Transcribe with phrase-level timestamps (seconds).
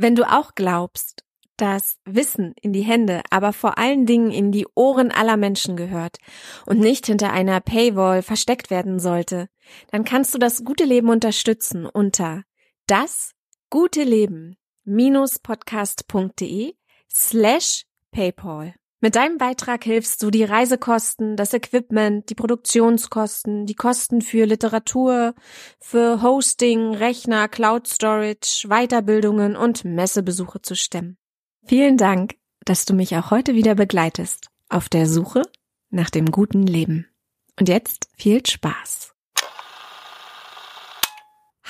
[0.00, 1.24] Wenn du auch glaubst,
[1.56, 6.18] dass Wissen in die Hände, aber vor allen Dingen in die Ohren aller Menschen gehört
[6.66, 9.48] und nicht hinter einer Paywall versteckt werden sollte,
[9.90, 12.44] dann kannst du das gute Leben unterstützen unter
[12.86, 13.32] das
[13.70, 14.56] gute Leben
[15.42, 16.74] podcast.de
[17.10, 18.76] slash PayPal.
[19.00, 25.34] Mit deinem Beitrag hilfst du die Reisekosten, das Equipment, die Produktionskosten, die Kosten für Literatur,
[25.78, 31.16] für Hosting, Rechner, Cloud Storage, Weiterbildungen und Messebesuche zu stemmen.
[31.64, 32.34] Vielen Dank,
[32.64, 35.42] dass du mich auch heute wieder begleitest auf der Suche
[35.90, 37.06] nach dem guten Leben.
[37.58, 39.14] Und jetzt viel Spaß.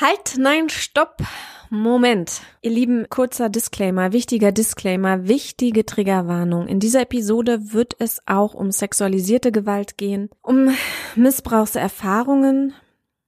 [0.01, 1.17] Halt, nein, stopp.
[1.71, 2.41] Moment.
[2.63, 6.69] Ihr Lieben, kurzer Disclaimer, wichtiger Disclaimer, wichtige Triggerwarnung.
[6.69, 10.71] In dieser Episode wird es auch um sexualisierte Gewalt gehen, um
[11.17, 12.75] Missbrauchserfahrungen,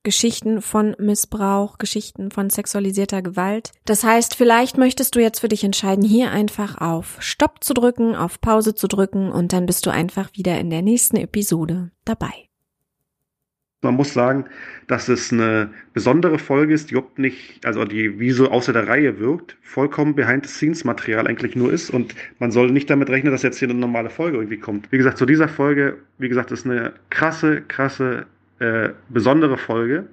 [0.04, 3.72] Geschichten von Missbrauch, Geschichten von sexualisierter Gewalt.
[3.84, 8.14] Das heißt, vielleicht möchtest du jetzt für dich entscheiden, hier einfach auf Stopp zu drücken,
[8.14, 12.49] auf Pause zu drücken und dann bist du einfach wieder in der nächsten Episode dabei.
[13.82, 14.44] Man muss sagen,
[14.88, 18.86] dass es eine besondere Folge ist, die überhaupt nicht, also die wie so außer der
[18.86, 23.58] Reihe wirkt, vollkommen Behind-the-Scenes-Material eigentlich nur ist und man soll nicht damit rechnen, dass jetzt
[23.58, 24.92] hier eine normale Folge irgendwie kommt.
[24.92, 28.26] Wie gesagt, zu dieser Folge, wie gesagt, ist eine krasse, krasse,
[28.58, 30.06] äh, besondere Folge.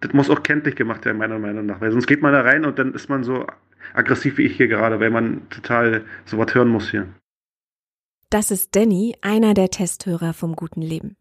[0.00, 2.64] Das muss auch kenntlich gemacht werden, meiner Meinung nach, weil sonst geht man da rein
[2.64, 3.46] und dann ist man so
[3.92, 7.06] aggressiv wie ich hier gerade, weil man total sowas hören muss hier.
[8.30, 11.16] Das ist Danny, einer der Testhörer vom guten Leben.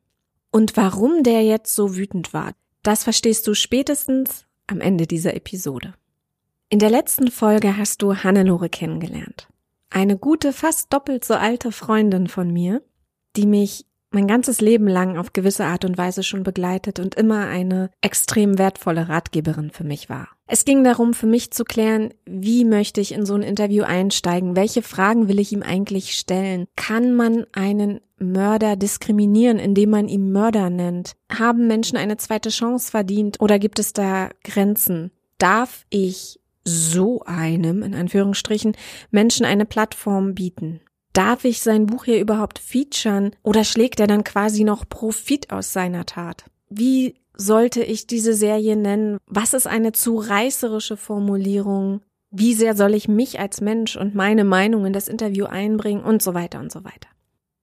[0.52, 5.94] Und warum der jetzt so wütend war, das verstehst du spätestens am Ende dieser Episode.
[6.70, 9.48] In der letzten Folge hast du Hannelore kennengelernt.
[9.90, 12.84] Eine gute, fast doppelt so alte Freundin von mir,
[13.36, 17.48] die mich mein ganzes Leben lang auf gewisse Art und Weise schon begleitet und immer
[17.48, 20.30] eine extrem wertvolle Ratgeberin für mich war.
[20.48, 24.56] Es ging darum, für mich zu klären, wie möchte ich in so ein Interview einsteigen?
[24.56, 26.66] Welche Fragen will ich ihm eigentlich stellen?
[26.76, 31.14] Kann man einen Mörder diskriminieren, indem man ihn Mörder nennt?
[31.32, 35.12] Haben Menschen eine zweite Chance verdient oder gibt es da Grenzen?
[35.38, 38.76] Darf ich so einem, in Anführungsstrichen,
[39.12, 40.82] Menschen eine Plattform bieten?
[41.14, 45.74] Darf ich sein Buch hier überhaupt featuren oder schlägt er dann quasi noch Profit aus
[45.74, 46.46] seiner Tat?
[46.70, 49.18] Wie sollte ich diese Serie nennen?
[49.26, 52.02] Was ist eine zu reißerische Formulierung?
[52.32, 56.22] Wie sehr soll ich mich als Mensch und meine Meinung in das Interview einbringen und
[56.22, 57.10] so weiter und so weiter.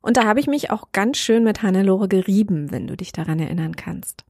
[0.00, 3.38] Und da habe ich mich auch ganz schön mit Hannelore gerieben, wenn du dich daran
[3.38, 4.24] erinnern kannst.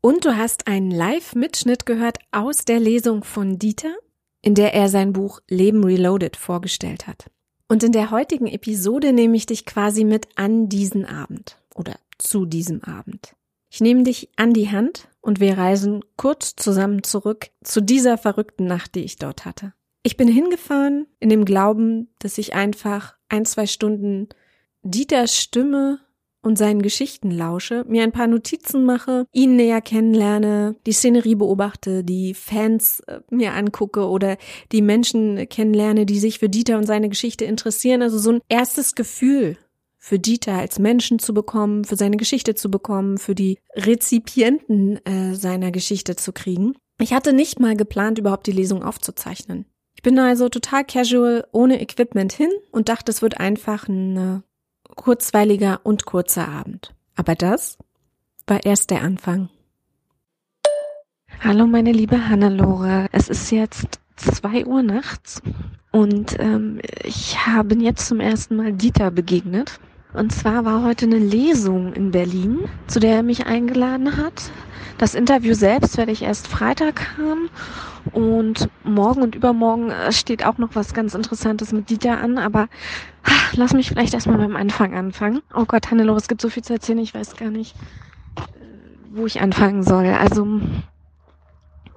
[0.00, 3.96] Und du hast einen Live-Mitschnitt gehört aus der Lesung von Dieter,
[4.42, 7.30] in der er sein Buch Leben Reloaded vorgestellt hat.
[7.68, 12.46] Und in der heutigen Episode nehme ich dich quasi mit an diesen Abend oder zu
[12.46, 13.34] diesem Abend.
[13.70, 18.66] Ich nehme dich an die Hand und wir reisen kurz zusammen zurück zu dieser verrückten
[18.66, 19.72] Nacht, die ich dort hatte.
[20.04, 24.28] Ich bin hingefahren in dem Glauben, dass ich einfach ein, zwei Stunden
[24.82, 25.98] Dieters Stimme
[26.46, 32.04] und seinen Geschichten lausche, mir ein paar Notizen mache, ihn näher kennenlerne, die Szenerie beobachte,
[32.04, 34.36] die Fans äh, mir angucke oder
[34.70, 38.00] die Menschen kennenlerne, die sich für Dieter und seine Geschichte interessieren.
[38.00, 39.58] Also so ein erstes Gefühl
[39.98, 45.34] für Dieter als Menschen zu bekommen, für seine Geschichte zu bekommen, für die Rezipienten äh,
[45.34, 46.74] seiner Geschichte zu kriegen.
[47.00, 49.66] Ich hatte nicht mal geplant, überhaupt die Lesung aufzuzeichnen.
[49.96, 54.44] Ich bin also total casual, ohne Equipment hin und dachte, es wird einfach eine
[54.96, 56.94] kurzweiliger und kurzer Abend.
[57.14, 57.78] Aber das
[58.46, 59.48] war erst der Anfang.
[61.40, 65.42] Hallo meine liebe Hannelore, es ist jetzt zwei Uhr nachts
[65.92, 69.78] und ähm, ich habe jetzt zum ersten Mal Dieter begegnet.
[70.14, 74.50] Und zwar war heute eine Lesung in Berlin, zu der er mich eingeladen hat.
[74.96, 77.50] Das Interview selbst werde ich erst Freitag haben
[78.12, 82.68] und morgen und übermorgen äh, steht auch noch was ganz Interessantes mit Dieter an, aber
[83.22, 85.42] ach, lass mich vielleicht erstmal beim Anfang anfangen.
[85.54, 87.76] Oh Gott, Hannelore, es gibt so viel zu erzählen, ich weiß gar nicht,
[88.36, 88.42] äh,
[89.10, 90.06] wo ich anfangen soll.
[90.06, 90.42] Also,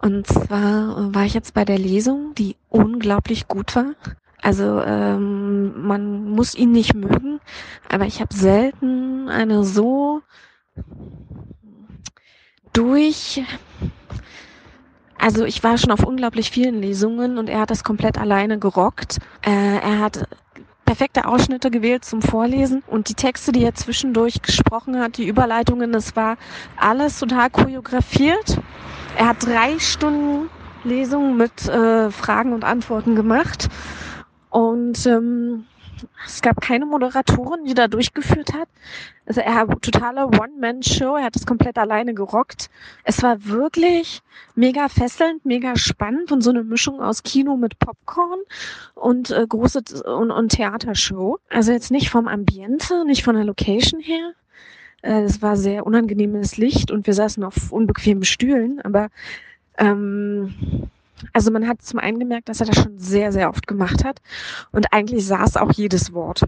[0.01, 3.95] und zwar äh, war ich jetzt bei der Lesung, die unglaublich gut war.
[4.41, 7.41] Also ähm, man muss ihn nicht mögen,
[7.89, 10.21] aber ich habe selten eine so
[12.71, 13.43] durch
[15.19, 19.17] also ich war schon auf unglaublich vielen Lesungen und er hat das komplett alleine gerockt.
[19.45, 20.27] Äh, er hat
[20.85, 25.91] perfekte Ausschnitte gewählt zum Vorlesen und die Texte, die er zwischendurch gesprochen hat, die Überleitungen,
[25.91, 26.37] das war
[26.77, 28.59] alles total choreografiert.
[29.15, 30.49] Er hat drei Stunden
[30.83, 33.69] Lesungen mit äh, Fragen und Antworten gemacht
[34.49, 35.65] und ähm,
[36.25, 38.67] Es gab keine Moderatorin, die da durchgeführt hat.
[39.25, 42.69] Also er hat totale One-Man-Show, er hat es komplett alleine gerockt.
[43.03, 44.21] Es war wirklich
[44.55, 48.39] mega fesselnd, mega spannend und so eine Mischung aus Kino mit Popcorn
[48.95, 51.37] und äh, große und, und Theatershow.
[51.49, 54.33] Also jetzt nicht vom Ambiente, nicht von der Location her.
[55.01, 59.09] Äh, es war sehr unangenehmes Licht und wir saßen auf unbequemen Stühlen, aber
[59.77, 60.89] ähm,
[61.33, 64.21] also man hat zum einen gemerkt, dass er das schon sehr, sehr oft gemacht hat
[64.71, 66.47] und eigentlich saß auch jedes Wort.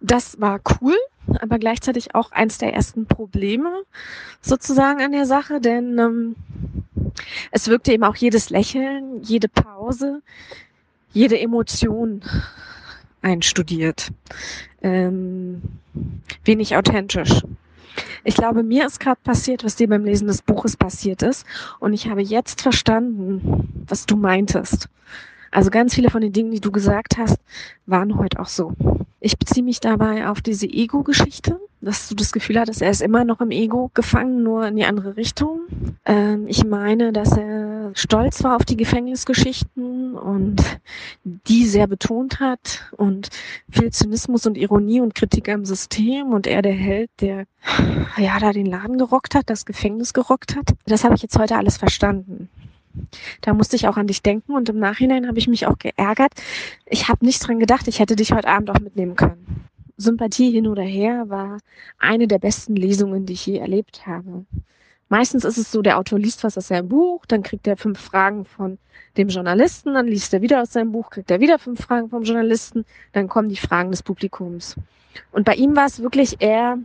[0.00, 0.96] Das war cool,
[1.40, 3.82] aber gleichzeitig auch eins der ersten Probleme
[4.40, 6.36] sozusagen an der Sache, denn ähm,
[7.50, 10.22] es wirkte eben auch jedes Lächeln, jede Pause,
[11.12, 12.22] jede Emotion
[13.22, 14.10] einstudiert.
[14.82, 15.62] Ähm,
[16.44, 17.42] wenig authentisch.
[18.24, 21.46] Ich glaube, mir ist gerade passiert, was dir beim Lesen des Buches passiert ist.
[21.78, 24.88] Und ich habe jetzt verstanden, was du meintest.
[25.50, 27.38] Also ganz viele von den Dingen, die du gesagt hast,
[27.86, 28.72] waren heute auch so.
[29.20, 33.24] Ich beziehe mich dabei auf diese Ego-Geschichte, dass du das Gefühl hattest, er ist immer
[33.24, 35.60] noch im Ego gefangen, nur in die andere Richtung.
[36.04, 40.62] Ähm, ich meine, dass er stolz war auf die Gefängnisgeschichten und
[41.24, 43.30] die sehr betont hat und
[43.70, 47.46] viel Zynismus und Ironie und Kritik am System und er der Held, der
[48.16, 50.74] ja da den Laden gerockt hat, das Gefängnis gerockt hat.
[50.86, 52.48] Das habe ich jetzt heute alles verstanden.
[53.40, 56.32] Da musste ich auch an dich denken und im Nachhinein habe ich mich auch geärgert.
[56.86, 59.64] Ich habe nicht dran gedacht, ich hätte dich heute Abend auch mitnehmen können.
[60.00, 61.58] Sympathie hin oder her war
[61.98, 64.44] eine der besten Lesungen, die ich je erlebt habe.
[65.08, 67.98] Meistens ist es so, der Autor liest was aus seinem Buch, dann kriegt er fünf
[67.98, 68.78] Fragen von
[69.16, 72.22] dem Journalisten, dann liest er wieder aus seinem Buch, kriegt er wieder fünf Fragen vom
[72.22, 74.76] Journalisten, dann kommen die Fragen des Publikums.
[75.32, 76.78] Und bei ihm war es wirklich eher,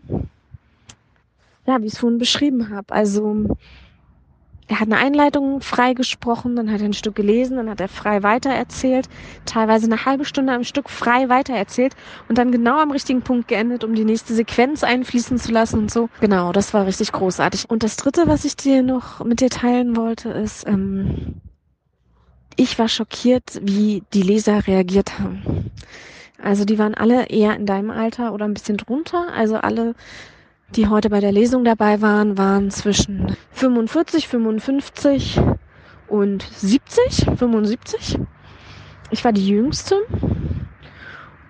[1.68, 2.92] ja, wie ich es vorhin beschrieben habe.
[2.92, 3.56] Also
[4.68, 7.88] er hat eine Einleitung frei gesprochen, dann hat er ein Stück gelesen, dann hat er
[7.88, 9.08] frei weitererzählt,
[9.46, 11.96] teilweise eine halbe Stunde am Stück frei weitererzählt
[12.28, 15.92] und dann genau am richtigen Punkt geendet, um die nächste Sequenz einfließen zu lassen und
[15.92, 16.10] so.
[16.20, 17.70] Genau, das war richtig großartig.
[17.70, 21.42] Und das Dritte, was ich dir noch mit dir teilen wollte, ist, ähm,
[22.56, 25.72] ich war schockiert, wie die Leser reagiert haben.
[26.42, 29.96] Also die waren alle eher in deinem Alter oder ein bisschen drunter, also alle
[30.70, 35.40] die heute bei der Lesung dabei waren, waren zwischen 45, 55
[36.08, 38.20] und 70, 75.
[39.12, 39.96] Ich war die Jüngste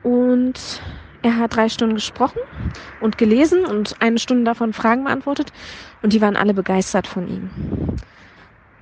[0.04, 0.82] und
[1.22, 2.40] er hat drei Stunden gesprochen
[3.02, 5.52] und gelesen und eine Stunde davon Fragen beantwortet
[6.02, 7.50] und die waren alle begeistert von ihm.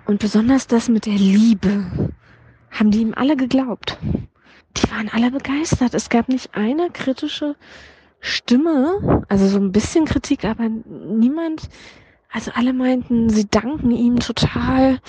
[0.05, 2.11] Und besonders das mit der Liebe
[2.71, 3.97] haben die ihm alle geglaubt.
[4.75, 5.93] Die waren alle begeistert.
[5.93, 7.55] Es gab nicht eine kritische
[8.25, 11.67] Stimme, also so ein bisschen Kritik, aber niemand,
[12.31, 15.01] also alle meinten, sie danken ihm total.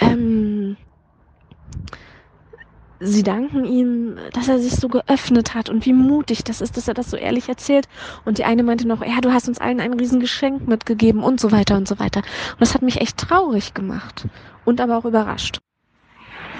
[0.00, 0.76] Ähm,
[2.98, 6.88] sie danken ihm, dass er sich so geöffnet hat und wie mutig das ist, dass
[6.88, 7.86] er das so ehrlich erzählt.
[8.24, 11.52] Und die eine meinte noch, ja, du hast uns allen ein Riesengeschenk mitgegeben und so
[11.52, 12.22] weiter und so weiter.
[12.50, 14.26] Und das hat mich echt traurig gemacht
[14.64, 15.60] und aber auch überrascht.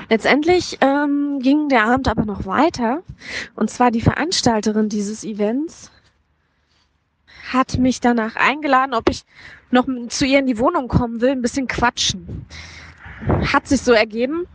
[0.08, 3.02] Letztendlich ähm, ging der Abend aber noch weiter.
[3.54, 5.90] Und zwar die Veranstalterin dieses Events
[7.52, 9.24] hat mich danach eingeladen, ob ich
[9.70, 12.46] noch zu ihr in die Wohnung kommen will, ein bisschen quatschen.
[13.52, 14.46] Hat sich so ergeben.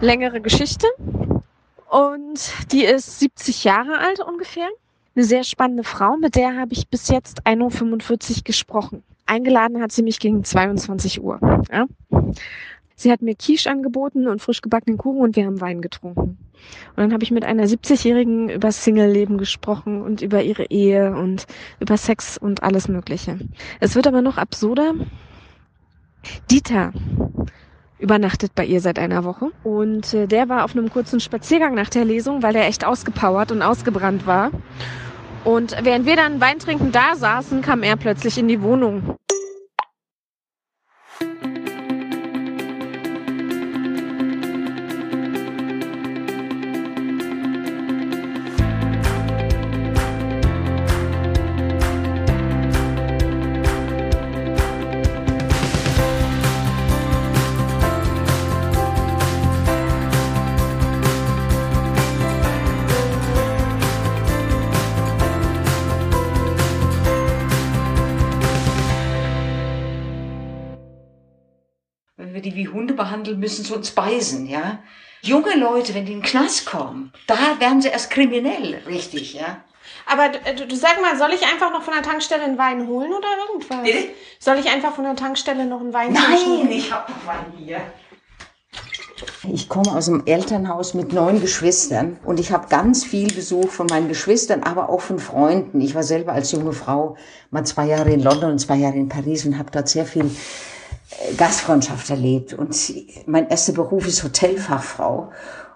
[0.00, 0.86] Längere Geschichte.
[1.88, 4.68] Und die ist 70 Jahre alt ungefähr.
[5.14, 9.02] Eine sehr spannende Frau, mit der habe ich bis jetzt 1.45 Uhr gesprochen.
[9.24, 11.40] Eingeladen hat sie mich gegen 22 Uhr.
[11.72, 11.86] Ja?
[12.98, 16.20] Sie hat mir Quiche angeboten und frisch gebackenen Kuchen und wir haben Wein getrunken.
[16.20, 21.46] Und dann habe ich mit einer 70-Jährigen über Single-Leben gesprochen und über ihre Ehe und
[21.78, 23.38] über Sex und alles Mögliche.
[23.80, 24.94] Es wird aber noch absurder.
[26.50, 26.92] Dieter
[27.98, 31.90] übernachtet bei ihr seit einer Woche und äh, der war auf einem kurzen Spaziergang nach
[31.90, 34.50] der Lesung, weil der echt ausgepowert und ausgebrannt war.
[35.44, 39.16] Und während wir dann Wein trinken da saßen, kam er plötzlich in die Wohnung.
[72.96, 74.78] Behandeln, müssen sie uns beißen, ja.
[75.22, 79.64] Junge Leute, wenn die in den Knast kommen, da werden sie erst kriminell, richtig, ja.
[80.06, 82.86] Aber du, äh, du, sag mal, soll ich einfach noch von der Tankstelle einen Wein
[82.86, 83.82] holen oder irgendwas?
[83.82, 84.10] Bitte?
[84.38, 86.68] Soll ich einfach von der Tankstelle noch einen Wein holen?
[86.68, 87.80] Nein, ich hab noch Wein hier.
[89.48, 93.86] Ich komme aus einem Elternhaus mit neun Geschwistern und ich habe ganz viel Besuch von
[93.86, 95.80] meinen Geschwistern, aber auch von Freunden.
[95.80, 97.16] Ich war selber als junge Frau
[97.50, 100.30] mal zwei Jahre in London und zwei Jahre in Paris und habe dort sehr viel
[101.36, 102.54] Gastfreundschaft erlebt.
[102.54, 102.76] Und
[103.26, 105.30] mein erster Beruf ist Hotelfachfrau.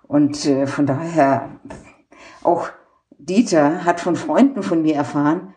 [0.06, 1.60] Und äh, von daher
[2.42, 2.68] auch
[3.18, 5.54] Dieter hat von Freunden von mir erfahren,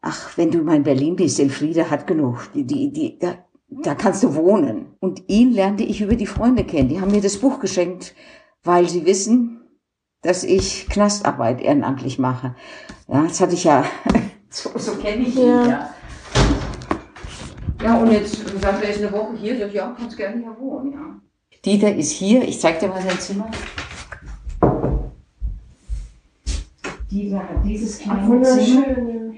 [0.00, 2.48] ach, wenn du mal in Berlin bist, Elfriede hat genug.
[2.54, 3.34] Die, die, die, da,
[3.68, 4.94] da kannst du wohnen.
[5.00, 6.88] Und ihn lernte ich über die Freunde kennen.
[6.88, 8.14] Die haben mir das Buch geschenkt,
[8.62, 9.60] weil sie wissen,
[10.22, 12.54] dass ich Knastarbeit ehrenamtlich mache.
[13.08, 13.84] Ja, das hatte ich ja,
[14.48, 15.66] so, so kenne ich ihn, ja.
[15.66, 15.90] ja.
[17.82, 20.92] Ja, und jetzt sagt er, ist eine Woche hier, sagt, ja, kannst gerne hier wohnen,
[20.92, 21.20] ja.
[21.64, 23.50] Dieter ist hier, ich zeig dir mal sein Zimmer.
[27.10, 29.34] Dieter hat dieses kleine Zimmer.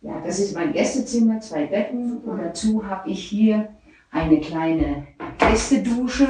[0.00, 3.68] Ja, das ist mein Gästezimmer, zwei Betten und dazu habe ich hier
[4.10, 5.06] eine kleine
[5.38, 6.28] Gästedusche.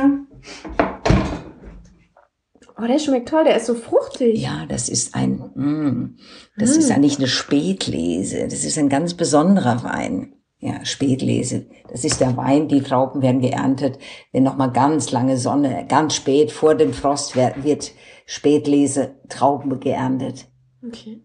[2.81, 4.41] Oh, der schmeckt toll, der ist so fruchtig.
[4.41, 6.17] Ja, das ist ein, mm,
[6.57, 6.79] das mm.
[6.79, 8.47] ist eigentlich eine Spätlese.
[8.47, 10.38] Das ist ein ganz besonderer Wein.
[10.61, 11.67] Ja, Spätlese.
[11.89, 13.99] Das ist der Wein, die Trauben werden geerntet,
[14.33, 17.93] wenn noch mal ganz lange Sonne, ganz spät vor dem Frost wird
[18.27, 20.47] Spätlese Trauben geerntet.
[20.87, 21.23] Okay.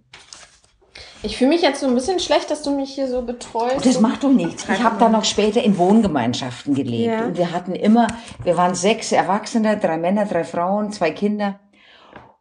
[1.25, 3.85] Ich fühle mich jetzt so ein bisschen schlecht, dass du mich hier so betreust.
[3.85, 4.67] Das macht doch nichts.
[4.69, 7.13] Ich habe da noch später in Wohngemeinschaften gelebt.
[7.13, 7.25] Ja.
[7.25, 8.07] Und wir hatten immer,
[8.43, 11.61] wir waren sechs Erwachsene, drei Männer, drei Frauen, zwei Kinder.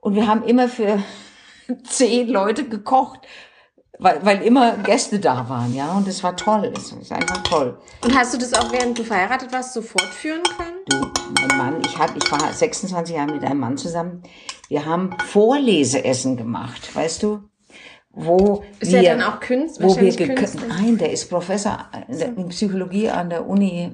[0.01, 0.99] Und wir haben immer für
[1.85, 3.21] zehn Leute gekocht,
[4.03, 5.93] weil, weil immer Gäste da waren, ja.
[5.93, 6.71] Und das war toll.
[6.75, 7.79] Das ist einfach toll.
[8.05, 10.79] Und hast du das auch, während du verheiratet warst, so fortführen können?
[10.87, 14.23] Du, mein Mann, ich, hab, ich war 26 Jahre mit einem Mann zusammen.
[14.69, 17.43] Wir haben Vorleseessen gemacht, weißt du?
[18.15, 19.89] Wo ist wir, er dann auch Künstler?
[19.89, 20.37] Wo wir
[20.69, 23.91] Nein, der ist Professor in Psychologie an der Uni,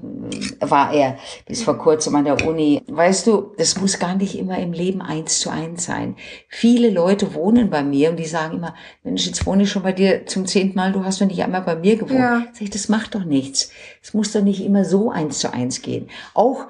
[0.59, 2.83] war er bis vor kurzem an der Uni.
[2.89, 6.17] Weißt du, das muss gar nicht immer im Leben eins zu eins sein.
[6.49, 9.93] Viele Leute wohnen bei mir und die sagen immer, Mensch, jetzt wohne ich schon bei
[9.93, 12.19] dir zum zehnten Mal, du hast doch nicht einmal bei mir gewohnt.
[12.19, 12.45] Ja.
[12.53, 13.71] Sag ich, das macht doch nichts.
[14.03, 16.09] Es muss doch nicht immer so eins zu eins gehen.
[16.35, 16.67] Auch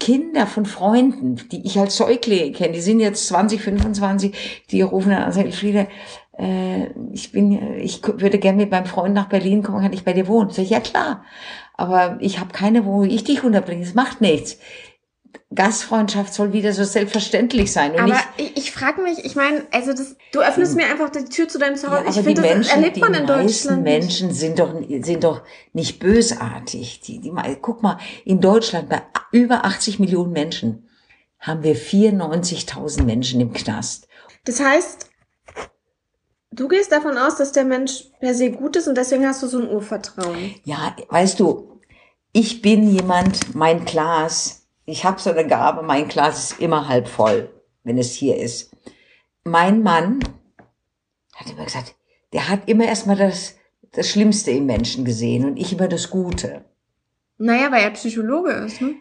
[0.00, 5.10] Kinder von Freunden, die ich als Säuglinge kenne, die sind jetzt 20, 25, die rufen
[5.10, 5.86] dann an, sagen, Friede, äh,
[7.12, 10.26] ich bin, ich würde gerne mit meinem Freund nach Berlin kommen, kann ich bei dir
[10.26, 10.50] wohnen?
[10.50, 11.24] Sag ich, ja klar.
[11.74, 13.82] Aber ich habe keine, wo ich dich unterbringe.
[13.82, 14.58] Es macht nichts.
[15.52, 17.92] Gastfreundschaft soll wieder so selbstverständlich sein.
[17.92, 21.24] Und aber ich, ich frage mich, ich meine, also das, du öffnest mir einfach die
[21.24, 22.04] Tür zu deinem Zuhause.
[22.04, 23.40] Ja, ich finde, das erlebt man in Deutschland.
[23.40, 25.42] Die meisten Menschen sind doch, sind doch
[25.72, 27.00] nicht bösartig.
[27.00, 30.88] Die, die, guck mal, in Deutschland bei über 80 Millionen Menschen
[31.40, 34.06] haben wir 94.000 Menschen im Knast.
[34.44, 35.10] Das heißt,
[36.52, 39.46] Du gehst davon aus, dass der Mensch per se gut ist und deswegen hast du
[39.46, 40.54] so ein Urvertrauen.
[40.64, 41.80] Ja, weißt du,
[42.32, 47.06] ich bin jemand, mein Glas, ich habe so eine Gabe, mein Glas ist immer halb
[47.06, 47.50] voll,
[47.84, 48.72] wenn es hier ist.
[49.44, 50.18] Mein Mann
[51.36, 51.94] hat immer gesagt,
[52.32, 53.54] der hat immer erstmal das,
[53.92, 56.64] das Schlimmste im Menschen gesehen und ich immer das Gute.
[57.38, 58.96] Naja, weil er Psychologe ist, ne?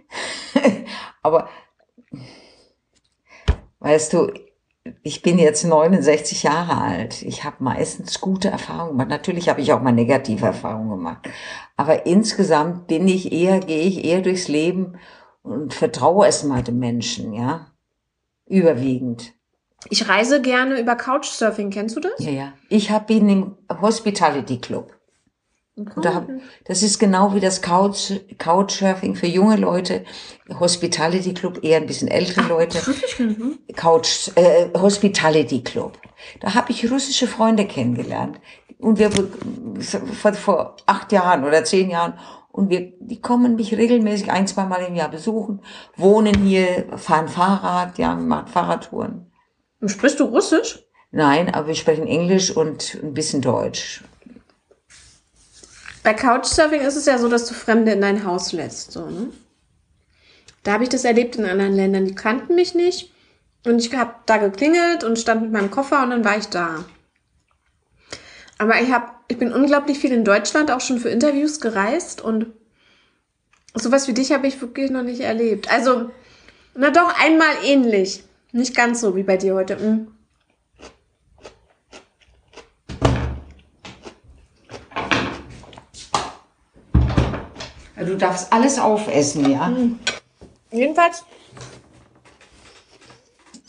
[1.24, 1.50] Aber,
[3.80, 4.32] weißt du,
[5.04, 7.22] ich bin jetzt 69 Jahre alt.
[7.24, 9.10] Ich habe meistens gute Erfahrungen gemacht.
[9.10, 11.30] Natürlich habe ich auch mal negative Erfahrungen gemacht.
[11.78, 14.98] Aber insgesamt bin ich eher, gehe ich eher durchs Leben
[15.42, 17.68] und vertraue es mal dem Menschen, ja.
[18.46, 19.34] Überwiegend.
[19.90, 21.70] Ich reise gerne über Couchsurfing.
[21.70, 22.20] Kennst du das?
[22.20, 22.54] Ja, ja.
[22.68, 24.99] Ich habe ihn im Hospitality Club.
[26.02, 26.28] Da,
[26.66, 30.04] das ist genau wie das Couch, Couchsurfing für junge Leute,
[30.60, 32.80] Hospitality Club eher ein bisschen ältere Ach, Leute.
[33.76, 35.98] Couch äh, Hospitality Club.
[36.42, 38.40] Da habe ich russische Freunde kennengelernt
[38.80, 42.14] und wir vor, vor acht Jahren oder zehn Jahren
[42.52, 45.62] und wir, die kommen mich regelmäßig ein, zwei Mal im Jahr besuchen,
[45.96, 49.32] wohnen hier, fahren Fahrrad, ja, machen Fahrradtouren.
[49.86, 50.84] Sprichst du Russisch?
[51.12, 54.04] Nein, aber wir sprechen Englisch und ein bisschen Deutsch.
[56.04, 58.92] Bei Couchsurfing ist es ja so, dass du Fremde in dein Haus lässt.
[58.92, 59.28] So, ne?
[60.64, 62.06] Da habe ich das erlebt in anderen Ländern.
[62.06, 63.12] Die kannten mich nicht.
[63.66, 66.86] Und ich habe da geklingelt und stand mit meinem Koffer und dann war ich da.
[68.58, 72.48] Aber ich, hab, ich bin unglaublich viel in Deutschland auch schon für Interviews gereist und
[73.74, 75.72] sowas wie dich habe ich wirklich noch nicht erlebt.
[75.72, 76.12] Also,
[76.76, 78.24] na doch, einmal ähnlich.
[78.52, 79.80] Nicht ganz so wie bei dir heute.
[79.80, 80.08] Hm.
[88.06, 89.68] Du darfst alles aufessen, ja?
[89.68, 90.00] Mhm.
[90.72, 91.26] Jedenfalls.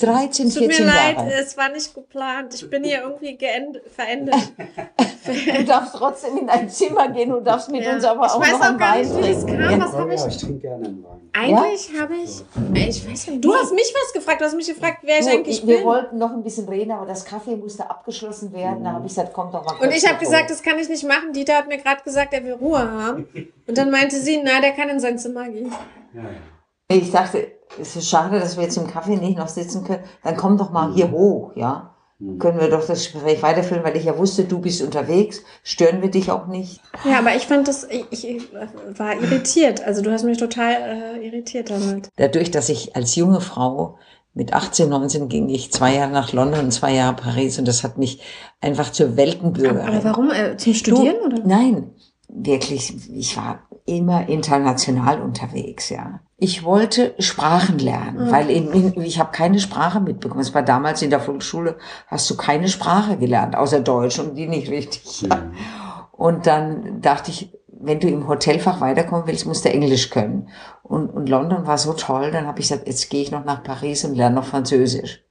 [0.02, 1.14] 13, 14 Jahre.
[1.14, 2.54] Tut mir leid, es war nicht geplant.
[2.54, 4.35] Ich bin hier irgendwie geendet, verendet.
[5.23, 7.95] Du darfst trotzdem in dein Zimmer gehen und darfst mit Ja.
[7.95, 9.62] uns aber Ich auch weiß noch auch einen gar Wein nicht, wie das trinken.
[9.62, 9.71] kam.
[9.78, 9.87] Ja.
[9.87, 10.21] Was habe ich?
[10.21, 11.30] Ja, ich trinke gerne einen Wein.
[11.35, 12.88] Eigentlich habe ich.
[12.88, 13.45] Ich weiß nicht.
[13.45, 14.40] Du hast mich was gefragt.
[14.40, 15.85] Du hast mich gefragt, wer ich Du, eigentlich ich, wir bin.
[15.87, 18.83] wollten noch ein bisschen reden, aber das Kaffee musste abgeschlossen werden.
[18.83, 20.88] Da habe ich gesagt, komm doch mal kurz Und ich habe gesagt, das kann ich
[20.88, 21.33] nicht machen.
[21.35, 23.28] Dieter hat mir gerade gesagt, er will Ruhe haben.
[23.69, 25.71] Und dann meinte sie, na, der kann in sein Zimmer gehen.
[26.14, 26.28] Ja, ja.
[26.97, 27.47] Ich dachte,
[27.78, 30.04] es ist schade, dass wir jetzt im Kaffee nicht noch sitzen können.
[30.22, 31.94] Dann komm doch mal hier hoch, ja.
[32.38, 35.42] Können wir doch das Gespräch weiterführen, weil ich ja wusste, du bist unterwegs.
[35.62, 36.82] Stören wir dich auch nicht?
[37.06, 39.82] Ja, aber ich fand das, ich, ich war irritiert.
[39.82, 40.74] Also du hast mich total
[41.16, 42.10] äh, irritiert damit.
[42.16, 43.96] Dadurch, dass ich als junge Frau
[44.34, 47.84] mit 18, 19 ging ich zwei Jahre nach London und zwei Jahre Paris und das
[47.84, 48.20] hat mich
[48.60, 49.88] einfach zur Weltenbürgerin.
[49.88, 50.30] Aber warum?
[50.30, 51.46] Äh, zum Studieren du, oder?
[51.46, 51.90] Nein,
[52.28, 52.94] wirklich.
[53.14, 56.20] Ich war immer international unterwegs, ja.
[56.42, 58.30] Ich wollte Sprachen lernen, Mhm.
[58.32, 60.40] weil in, ich habe keine Sprache mitbekommen.
[60.40, 64.49] Es war damals in der Volksschule, hast du keine Sprache gelernt, außer Deutsch und die
[64.49, 65.20] nicht richtig.
[65.23, 65.50] Ja.
[66.12, 70.49] Und dann dachte ich, wenn du im Hotelfach weiterkommen willst, musst du Englisch können.
[70.82, 73.62] Und, und London war so toll, dann habe ich gesagt, jetzt gehe ich noch nach
[73.62, 75.23] Paris und lerne noch Französisch.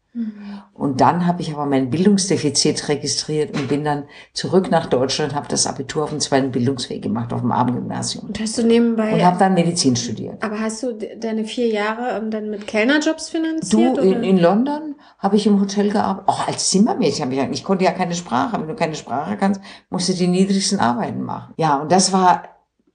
[0.74, 5.48] Und dann habe ich aber mein Bildungsdefizit registriert und bin dann zurück nach Deutschland, habe
[5.48, 8.26] das Abitur auf dem zweiten Bildungsweg gemacht, auf dem Abendgymnasium.
[8.28, 9.14] Und hast du nebenbei.
[9.14, 10.42] Und habe dann Medizin studiert.
[10.44, 13.98] aber hast du de- deine vier Jahre ähm, dann mit Kellnerjobs Du, finanziert?
[14.00, 14.22] in, oder?
[14.24, 16.28] in London habe ich im Hotel gearbeitet.
[16.28, 18.60] Auch als Zimmermädchen habe ich ich konnte ja keine Sprache.
[18.60, 21.54] Wenn du keine Sprache kannst, musst du die niedrigsten Arbeiten machen.
[21.58, 22.44] Ja, und das war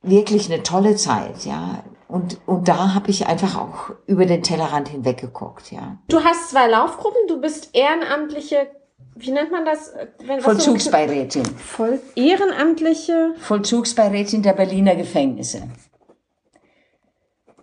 [0.02, 1.78] wirklich eine tolle Zeit, ja.
[2.14, 5.98] Und, und da habe ich einfach auch über den Tellerrand hinweg geguckt, ja.
[6.06, 8.68] Du hast zwei Laufgruppen, du bist ehrenamtliche,
[9.16, 9.92] wie nennt man das?
[10.24, 11.44] Wenn, Vollzugsbeirätin.
[11.44, 15.64] Voll ehrenamtliche Vollzugsbeirätin der Berliner Gefängnisse.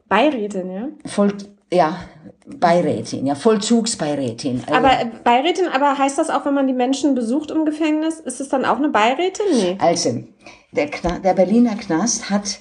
[0.09, 0.87] Beirätin, ja?
[1.05, 1.31] Voll,
[1.71, 2.01] ja,
[2.45, 4.63] Beirätin, ja, Vollzugsbeirätin.
[4.67, 8.19] Also, Aber äh, Beirätin, aber heißt das auch, wenn man die Menschen besucht im Gefängnis,
[8.19, 9.45] ist es dann auch eine Beirätin?
[9.53, 9.77] Nee.
[9.79, 10.25] also
[10.73, 12.59] der, Kna der Berliner Knast hat,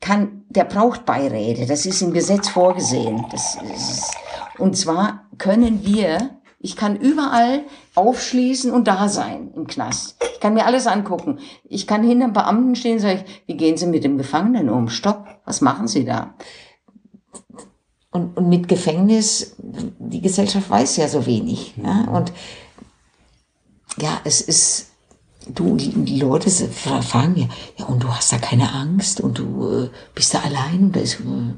[0.00, 1.66] kann, der braucht Beiräte.
[1.66, 3.24] Das ist im Gesetz vorgesehen.
[3.30, 4.12] Das ist,
[4.58, 10.16] und zwar können wir, ich kann überall aufschließen und da sein im Knast.
[10.34, 11.38] Ich kann mir alles angucken.
[11.64, 14.88] Ich kann hinter Beamten stehen und sage, ich, wie gehen Sie mit dem Gefangenen um?
[14.88, 16.34] Stopp, was machen Sie da?
[18.10, 21.74] Und, und mit Gefängnis, die Gesellschaft weiß ja so wenig.
[21.76, 22.08] Ja?
[22.10, 22.32] Und
[23.98, 24.92] ja, es ist,
[25.48, 29.84] du, die, die Leute fragen mir, ja, und du hast da keine Angst und du
[29.84, 31.54] äh, bist da allein und da ist, äh,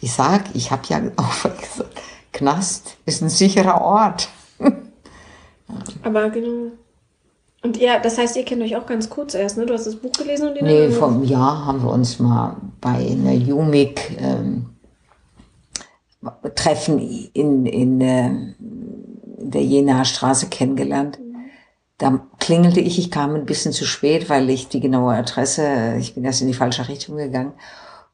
[0.00, 2.00] ich sag, ich habe ja auch gesagt,
[2.32, 4.28] Knast ist ein sicherer Ort.
[6.02, 6.72] Aber genau.
[7.62, 9.64] Und ihr, das heißt, ihr kennt euch auch ganz kurz erst, ne?
[9.64, 12.90] Du hast das Buch gelesen und ihr Nee, vom Jahr haben wir uns mal bei
[12.90, 14.66] einer Jumik ähm,
[16.54, 16.98] Treffen
[17.32, 21.18] in, in, äh, in der Jenaer Straße kennengelernt.
[21.98, 26.14] Da klingelte ich, ich kam ein bisschen zu spät, weil ich die genaue Adresse, ich
[26.14, 27.52] bin erst in die falsche Richtung gegangen.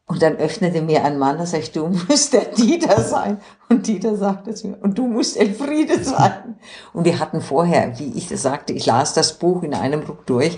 [0.06, 3.40] Und dann öffnete mir ein Mann, da sag ich, du musst der Dieter sein.
[3.68, 6.56] Und Dieter sagte zu mir, und du musst Elfriede sein.
[6.92, 10.26] Und wir hatten vorher, wie ich das sagte, ich las das Buch in einem Ruck
[10.26, 10.54] durch.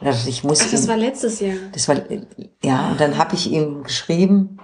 [0.00, 1.54] Und da dachte ich, muss Ach, das ihm- war letztes Jahr.
[1.72, 1.96] das war,
[2.64, 4.58] ja, und dann habe ich ihm geschrieben,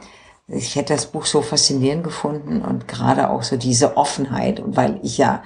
[0.49, 4.99] ich hätte das Buch so faszinierend gefunden und gerade auch so diese Offenheit, und weil
[5.05, 5.43] ich ja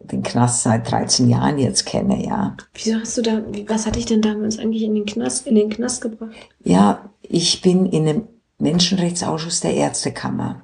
[0.00, 2.56] den Knast seit 13 Jahren jetzt kenne, ja.
[2.74, 5.70] Wieso hast du da, was hat dich denn damals eigentlich in den Knast, in den
[5.70, 6.34] Knast gebracht?
[6.62, 8.28] Ja, ich bin in einem
[8.58, 10.62] Menschenrechtsausschuss der Ärztekammer.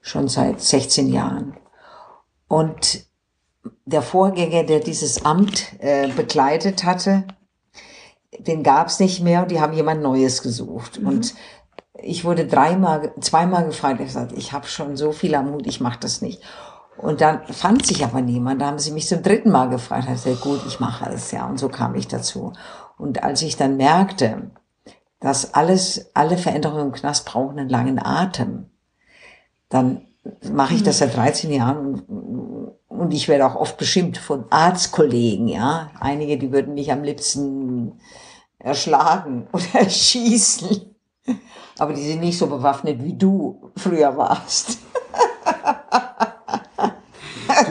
[0.00, 1.56] Schon seit 16 Jahren.
[2.48, 3.06] Und
[3.84, 7.24] der Vorgänger, der dieses Amt äh, begleitet hatte,
[8.38, 10.98] den gab's nicht mehr und die haben jemand Neues gesucht.
[10.98, 11.34] Und
[11.94, 15.98] ich wurde dreimal, zweimal gefragt, ich ich habe schon so viel am Hut, ich mache
[16.00, 16.40] das nicht.
[16.98, 18.62] Und dann fand sich aber niemand.
[18.62, 20.08] Da haben sie mich zum dritten Mal gefragt.
[20.08, 21.46] Da ich gesagt, gut, ich mache es, ja.
[21.46, 22.52] Und so kam ich dazu.
[22.98, 24.50] Und als ich dann merkte,
[25.20, 28.70] dass alles, alle Veränderungen im Knast brauchen einen langen Atem,
[29.68, 30.06] dann
[30.52, 35.48] mache ich das seit 13 Jahren und, und ich werde auch oft beschimpft von Arztkollegen,
[35.48, 35.90] ja.
[36.00, 38.00] Einige, die würden mich am liebsten
[38.58, 40.94] erschlagen oder erschießen.
[41.78, 44.78] Aber die sind nicht so bewaffnet, wie du früher warst.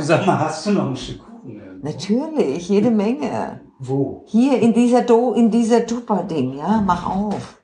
[0.06, 1.50] Sag mal, hast du noch ein Stück Kuchen?
[1.60, 1.88] irgendwo?
[1.88, 3.62] Natürlich, jede Menge.
[3.80, 4.24] Wo?
[4.28, 7.58] Hier in dieser Do, in dieser Tupper-Ding, ja, mach auf.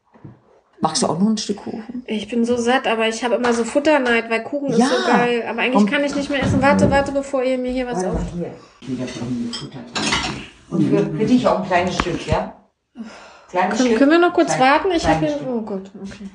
[0.82, 2.04] Magst du auch noch ein Stück Kuchen?
[2.08, 4.88] Ich bin so satt, aber ich habe immer so Futterneid, weil Kuchen ist Ja.
[4.88, 5.44] so geil.
[5.48, 5.86] Aber eigentlich Komm.
[5.86, 6.62] kann ich nicht mehr essen.
[6.62, 8.20] Warte, warte, bevor ihr mir hier was auf.
[8.34, 8.52] hier.
[8.90, 9.84] Wieder von gefuttert.
[10.72, 12.56] Und für, für dich auch ein kleines Stück, ja?
[13.50, 14.00] Kleines Können, Stück.
[14.00, 14.92] können wir noch kurz Klein- warten?
[14.96, 15.36] Ich habe hier.
[15.36, 15.48] Stück.
[15.48, 16.30] Oh Gott, okay.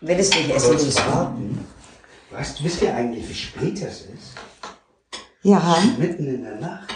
[0.00, 1.06] Wenn es nicht essen willst.
[1.12, 1.66] warten?
[2.30, 4.34] Weißt, wisst ihr eigentlich, wie spät es ist?
[5.44, 5.60] Ja,
[5.98, 6.88] Mitten in der Nacht.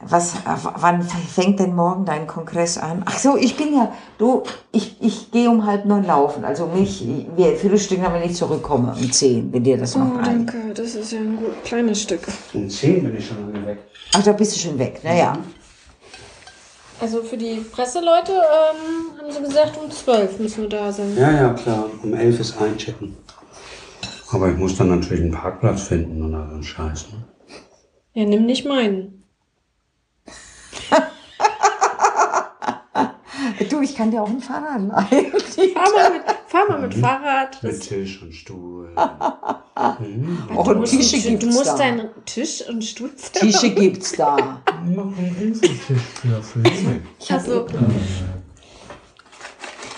[0.00, 3.02] was, wann fängt denn morgen dein Kongress an?
[3.06, 6.44] Ach so, ich bin ja, du, ich, ich gehe um halb neun laufen.
[6.44, 10.26] Also mich, wir frühstücken, wenn ich zurückkomme um zehn, wenn dir das Oh, noch reicht.
[10.28, 10.56] danke.
[10.74, 12.20] Das ist ja ein gut, kleines Stück.
[12.52, 13.78] Um 10 bin ich schon lange weg.
[14.14, 15.00] Ach, da bist du schon weg.
[15.04, 15.38] Naja.
[17.00, 21.16] Also für die Presseleute ähm, haben sie gesagt, um 12 müssen wir da sein.
[21.16, 21.84] Ja, ja, klar.
[22.02, 23.16] Um 11 ist einchecken.
[24.32, 27.06] Aber ich muss dann natürlich einen Parkplatz finden und all so ein Scheiß.
[27.12, 27.24] Ne?
[28.18, 29.22] Ja, nimm nicht meinen.
[33.70, 35.30] Du, ich kann dir auch ein Fahrrad leihen.
[35.74, 37.62] Fahr mal mit, fahr mal mit Fahrrad.
[37.62, 38.90] Mit Tisch und Stuhl.
[40.00, 40.48] mhm.
[40.56, 41.76] Auch Du einen musst, Tische du gibt's musst da.
[41.76, 44.36] deinen Tisch und Stuhl Tische gibt's da.
[44.84, 45.78] Mach einen Riesentisch
[46.22, 47.02] für Filme.
[47.28, 47.66] Also,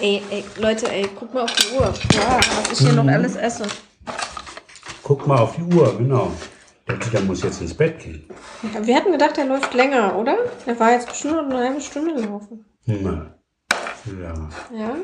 [0.01, 1.95] ey, ey, Leute, ey, guck mal auf die Uhr.
[2.15, 3.65] Ja, was ich hier noch alles esse.
[5.03, 6.31] Guck mal auf die Uhr, genau.
[7.13, 8.25] Der muss jetzt ins Bett gehen.
[8.75, 10.37] Ja, wir hatten gedacht, er läuft länger, oder?
[10.67, 12.65] Er war jetzt bestimmt noch eine halbe Stunde laufen.
[12.87, 13.35] Na.
[14.21, 14.35] Ja.
[14.77, 14.97] Ja?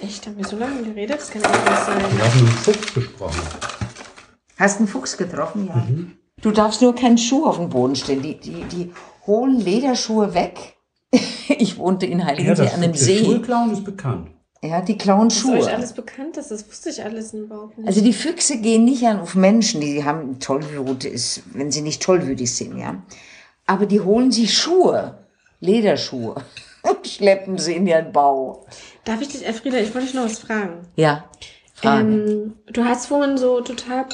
[0.00, 1.18] Echt, haben wir so lange geredet?
[1.18, 1.98] Das kann ja nicht sein.
[2.16, 3.40] Wir haben einen Fuchs gesprochen.
[4.58, 5.86] Hast einen Fuchs getroffen, ja.
[6.42, 8.22] Du darfst nur keinen Schuh auf dem Boden stellen.
[8.22, 8.92] Die, die, die
[9.26, 10.76] holen Lederschuhe weg.
[11.48, 13.24] Ich wohnte in Ja, Heiligensee das an einem der See.
[13.24, 14.30] Schulclown ist bekannt.
[14.68, 15.72] Ja, die klauen euch Schuhe.
[15.72, 17.86] alles bekannt ist, das wusste ich alles überhaupt nicht.
[17.86, 22.02] Also die Füchse gehen nicht an auf Menschen, die haben Tollwut, ist, wenn sie nicht
[22.02, 23.02] tollwütig sind, ja.
[23.66, 25.18] Aber die holen sich Schuhe,
[25.60, 26.36] Lederschuhe,
[26.82, 28.66] und schleppen sie in ihren Bau.
[29.04, 30.86] Darf ich dich, Elfriede, ich wollte dich noch was fragen.
[30.96, 31.24] Ja.
[31.82, 34.06] Ähm, du hast vorhin so total.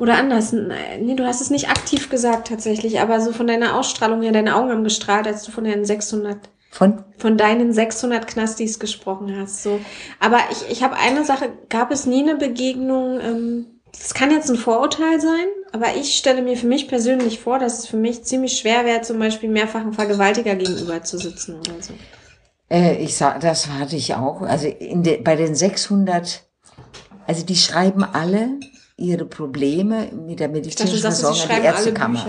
[0.00, 0.52] Oder anders.
[0.52, 4.54] Nee, du hast es nicht aktiv gesagt tatsächlich, aber so von deiner Ausstrahlung her, deine
[4.54, 6.38] Augen haben gestrahlt, als du von deinen 600,
[6.78, 7.04] Von?
[7.18, 9.64] von deinen 600 Knastis gesprochen hast.
[9.64, 9.80] So.
[10.20, 14.48] Aber ich, ich habe eine Sache, gab es nie eine Begegnung, ähm, das kann jetzt
[14.48, 18.22] ein Vorurteil sein, aber ich stelle mir für mich persönlich vor, dass es für mich
[18.22, 21.94] ziemlich schwer wäre, zum Beispiel mehrfachen Vergewaltiger gegenüber zu sitzen oder so.
[22.70, 24.42] Äh, ich sag, das hatte ich auch.
[24.42, 26.44] Also in de, bei den 600,
[27.26, 28.60] also die schreiben alle
[28.96, 32.26] ihre Probleme mit der dachte, medizinischen sie Versorgung an die Ärztekammer.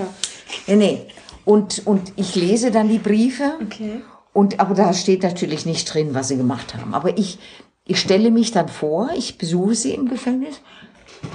[0.65, 1.01] Nee, nee.
[1.45, 3.53] Und, und ich lese dann die Briefe.
[3.61, 4.01] Okay.
[4.33, 6.93] Und, aber da steht natürlich nicht drin, was sie gemacht haben.
[6.93, 7.39] Aber ich,
[7.85, 10.61] ich stelle mich dann vor, ich besuche sie im Gefängnis,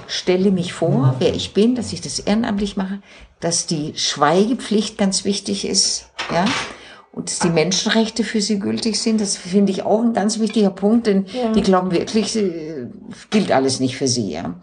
[0.07, 3.01] stelle mich vor, wer ich bin, dass ich das ehrenamtlich mache,
[3.41, 6.45] dass die Schweigepflicht ganz wichtig ist, ja.
[7.13, 10.71] Und dass die Menschenrechte für sie gültig sind, das finde ich auch ein ganz wichtiger
[10.71, 11.53] Punkt, denn Ja.
[11.53, 12.89] die glauben wirklich, äh,
[13.31, 14.55] gilt alles nicht für sie, ja.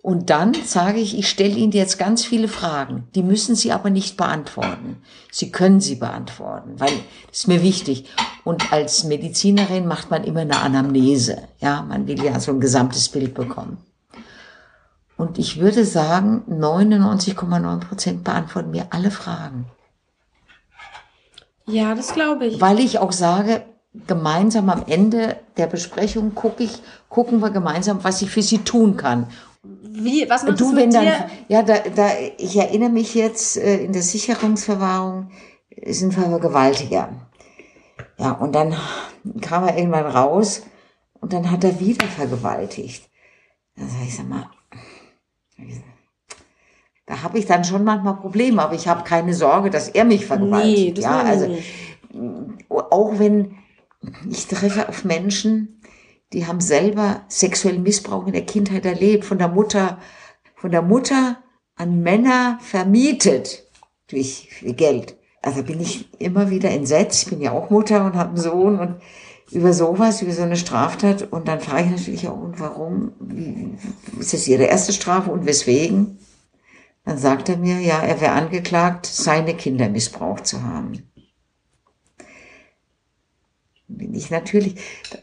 [0.00, 3.08] Und dann sage ich, ich stelle Ihnen jetzt ganz viele Fragen.
[3.14, 5.02] Die müssen Sie aber nicht beantworten.
[5.30, 6.92] Sie können sie beantworten, weil
[7.28, 8.08] das ist mir wichtig.
[8.44, 11.48] Und als Medizinerin macht man immer eine Anamnese.
[11.58, 13.78] Ja, man will ja so ein gesamtes Bild bekommen.
[15.16, 19.66] Und ich würde sagen, 99,9 Prozent beantworten mir alle Fragen.
[21.66, 22.60] Ja, das glaube ich.
[22.60, 23.62] Weil ich auch sage,
[24.06, 28.96] gemeinsam am Ende der Besprechung gucke ich, gucken wir gemeinsam, was ich für Sie tun
[28.96, 29.26] kann.
[29.62, 31.30] Wie, was macht Du, es wenn dann, dir?
[31.48, 35.30] ja, da, da, ich erinnere mich jetzt, äh, in der Sicherungsverwahrung
[35.86, 37.28] sind wir Vergewaltiger.
[38.18, 38.74] Ja, und dann
[39.40, 40.62] kam er irgendwann raus
[41.20, 43.08] und dann hat er wieder vergewaltigt.
[43.76, 44.48] Da sag ich, sag mal,
[47.06, 50.26] da habe ich dann schon manchmal Probleme, aber ich habe keine Sorge, dass er mich
[50.26, 50.78] vergewaltigt.
[50.78, 51.72] Nee, das ja, also nicht.
[52.68, 53.56] auch wenn
[54.28, 55.77] ich treffe auf Menschen,
[56.32, 59.98] die haben selber sexuellen Missbrauch in der Kindheit erlebt, von der Mutter,
[60.56, 61.38] von der Mutter
[61.76, 63.64] an Männer vermietet
[64.08, 65.16] durch viel Geld.
[65.42, 67.22] Also bin ich immer wieder entsetzt.
[67.22, 68.96] Ich bin ja auch Mutter und habe einen Sohn und
[69.50, 71.28] über sowas, über so eine Straftat.
[71.30, 73.12] Und dann frage ich natürlich auch, und warum?
[74.18, 76.18] Ist das Ihre erste Strafe und weswegen?
[77.04, 81.08] Dann sagt er mir, ja, er wäre angeklagt, seine Kinder missbraucht zu haben
[83.88, 84.76] bin ich natürlich,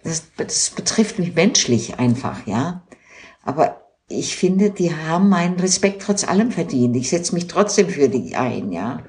[0.03, 2.83] das, das betrifft mich menschlich einfach, ja.
[3.43, 6.95] Aber ich finde, die haben meinen Respekt trotz allem verdient.
[6.95, 9.03] Ich setze mich trotzdem für die ein, ja.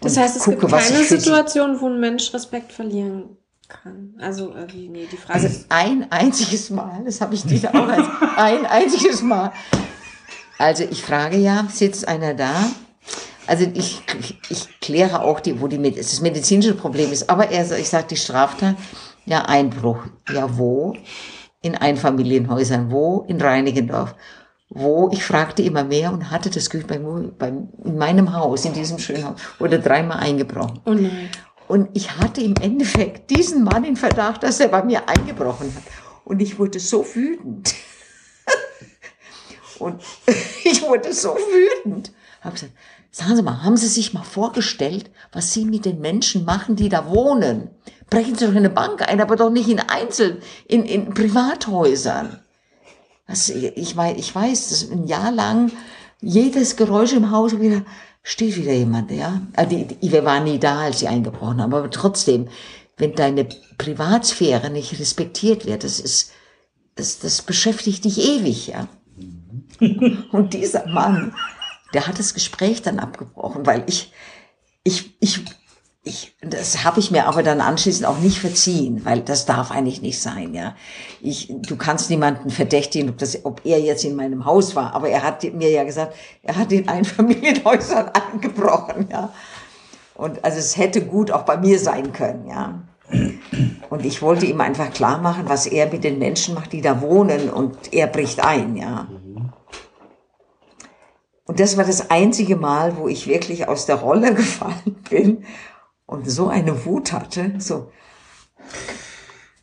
[0.00, 3.36] Das heißt, es gucke, gibt keine Situation, wo ein Mensch Respekt verlieren
[3.68, 4.14] kann.
[4.18, 5.66] Also, äh, nee, die Frage Also ist.
[5.68, 9.52] ein einziges Mal, das habe ich dir auch als ein einziges Mal.
[10.58, 12.70] Also ich frage ja, sitzt einer da?
[13.50, 14.00] Also ich,
[14.48, 17.28] ich kläre auch, die, wo die, das medizinische Problem ist.
[17.28, 18.76] Aber er, ich sage die Straftat,
[19.26, 19.98] ja Einbruch.
[20.32, 20.94] Ja wo?
[21.60, 22.92] In Einfamilienhäusern.
[22.92, 23.24] Wo?
[23.26, 24.14] In Reinigendorf.
[24.68, 25.10] Wo?
[25.12, 27.48] Ich fragte immer mehr und hatte das Gefühl, bei, bei,
[27.84, 30.80] in meinem Haus, in diesem schönen Haus, wurde dreimal eingebrochen.
[30.84, 31.28] Oh nein.
[31.66, 35.82] Und ich hatte im Endeffekt diesen Mann in Verdacht, dass er bei mir eingebrochen hat.
[36.24, 37.74] Und ich wurde so wütend.
[39.80, 40.00] Und
[40.62, 42.12] ich wurde so wütend.
[42.42, 42.72] Hab gesagt,
[43.10, 46.88] sagen Sie mal, haben Sie sich mal vorgestellt, was Sie mit den Menschen machen, die
[46.88, 47.70] da wohnen?
[48.08, 52.40] Brechen Sie doch in eine Bank ein, aber doch nicht in Einzel, in, in Privathäusern.
[53.26, 55.70] Das, ich, weiß, ich weiß, das ein Jahr lang
[56.20, 57.82] jedes Geräusch im Haus wieder
[58.22, 59.40] steht wieder jemand, ja.
[59.54, 62.48] Also wir waren nie da, als sie eingebrochen haben, aber trotzdem,
[62.96, 63.46] wenn deine
[63.78, 66.32] Privatsphäre nicht respektiert wird, das ist,
[66.96, 68.88] das, das beschäftigt dich ewig, ja.
[70.32, 71.34] Und dieser Mann,
[71.94, 74.12] der hat das Gespräch dann abgebrochen, weil ich,
[74.84, 75.44] ich, ich,
[76.02, 80.00] ich, das habe ich mir aber dann anschließend auch nicht verziehen, weil das darf eigentlich
[80.00, 80.74] nicht sein, ja.
[81.20, 85.10] Ich, du kannst niemanden verdächtigen, ob, das, ob er jetzt in meinem Haus war, aber
[85.10, 89.32] er hat mir ja gesagt, er hat in Einfamilienhäusern eingebrochen, ja.
[90.14, 92.82] Und also es hätte gut auch bei mir sein können, ja.
[93.90, 97.00] Und ich wollte ihm einfach klar machen, was er mit den Menschen macht, die da
[97.02, 99.08] wohnen und er bricht ein, ja.
[101.50, 105.44] Und das war das einzige Mal, wo ich wirklich aus der Rolle gefallen bin
[106.06, 107.54] und so eine Wut hatte.
[107.58, 107.90] So.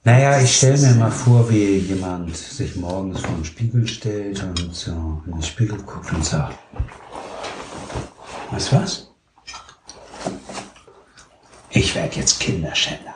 [0.04, 4.76] Naja, ich stelle mir mal vor, wie jemand sich morgens vor den Spiegel stellt und
[4.76, 6.58] so in den Spiegel guckt und sagt,
[8.52, 9.10] du was?
[11.69, 13.15] Ich werde jetzt Kinderschänder.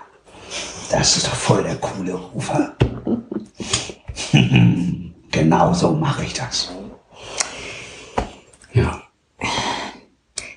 [0.90, 2.74] Das ist doch voll der coole Rufer.
[5.30, 6.72] genau so mache ich das.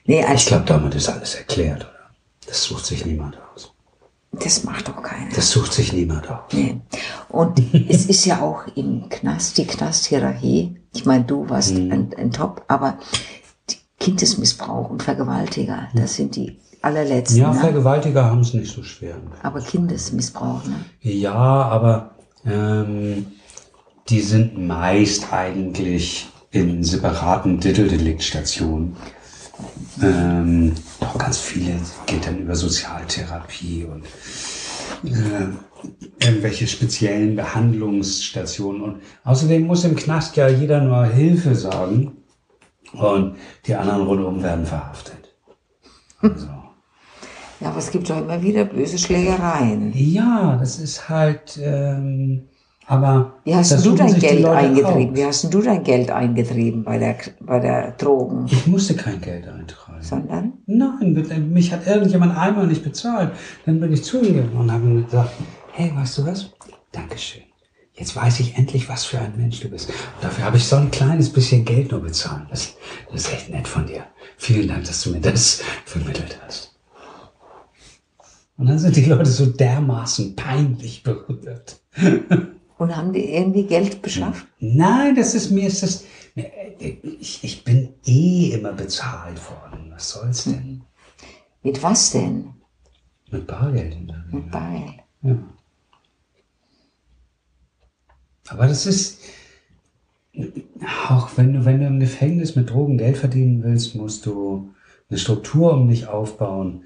[0.04, 1.90] Nee, also, Ich glaube, damit ist alles erklärt, oder?
[2.46, 3.72] Das sucht sich niemand aus.
[4.32, 5.30] das macht doch keiner.
[5.34, 6.52] Das sucht sich niemand aus.
[6.52, 6.80] Nee.
[7.28, 10.76] Und es ist ja auch im Knast, die Knasthierarchie.
[10.94, 12.98] Ich meine, du warst ein, ein Top, aber
[13.98, 17.38] Kindesmissbrauch und Vergewaltiger, das sind die allerletzten.
[17.38, 17.60] Ja, ne?
[17.60, 19.16] Vergewaltiger haben es nicht so schwer.
[19.42, 20.84] Aber Kindesmissbrauch, ne?
[21.00, 22.10] Ja, aber
[22.44, 23.26] ähm,
[24.08, 28.96] die sind meist eigentlich in separaten Ditteldeliktstationen.
[30.02, 31.74] Ähm, doch ganz viele
[32.06, 34.04] geht dann über Sozialtherapie und
[35.04, 35.46] äh,
[36.24, 38.82] irgendwelche speziellen Behandlungsstationen.
[38.82, 42.16] Und außerdem muss im Knast ja jeder nur Hilfe sagen
[42.92, 43.36] und
[43.66, 45.34] die anderen rundum werden verhaftet.
[46.20, 46.48] Also.
[47.60, 49.92] Ja, aber es gibt doch immer wieder böse Schlägereien.
[49.94, 52.48] Ja, das ist halt, ähm,
[52.86, 53.34] aber.
[53.44, 55.16] Wie hast du dein Geld eingetrieben?
[55.16, 58.46] Wie hast du dein Geld eingetrieben bei der, bei der Drogen?
[58.50, 60.02] Ich musste kein Geld eintreiben.
[60.02, 60.52] Sondern?
[60.66, 63.32] Nein, mich hat irgendjemand einmal nicht bezahlt.
[63.66, 65.32] Dann bin ich zu ihm gegangen und habe gesagt,
[65.72, 66.50] hey, weißt du was?
[66.92, 67.42] Dankeschön.
[67.94, 69.88] Jetzt weiß ich endlich, was für ein Mensch du bist.
[69.88, 72.72] Und dafür habe ich so ein kleines bisschen Geld nur bezahlen müssen.
[73.10, 74.04] Das ist echt nett von dir.
[74.36, 76.74] Vielen Dank, dass du mir das vermittelt hast.
[78.56, 81.80] Und dann sind die Leute so dermaßen peinlich berührt.
[82.76, 84.46] Und haben die irgendwie Geld beschafft?
[84.58, 86.04] Nein, das ist mir ist das.
[87.20, 89.92] Ich, ich bin eh immer bezahlt worden.
[89.92, 90.82] Was soll's denn?
[91.62, 92.54] Mit was denn?
[93.30, 93.94] Mit Bargeld.
[93.94, 94.40] in der Regel.
[94.40, 94.94] Mit Beil.
[95.22, 95.38] Ja.
[98.48, 99.20] Aber das ist,
[101.08, 104.74] auch wenn du, wenn du im Gefängnis mit Drogen Geld verdienen willst, musst du
[105.08, 106.84] eine Struktur um dich aufbauen,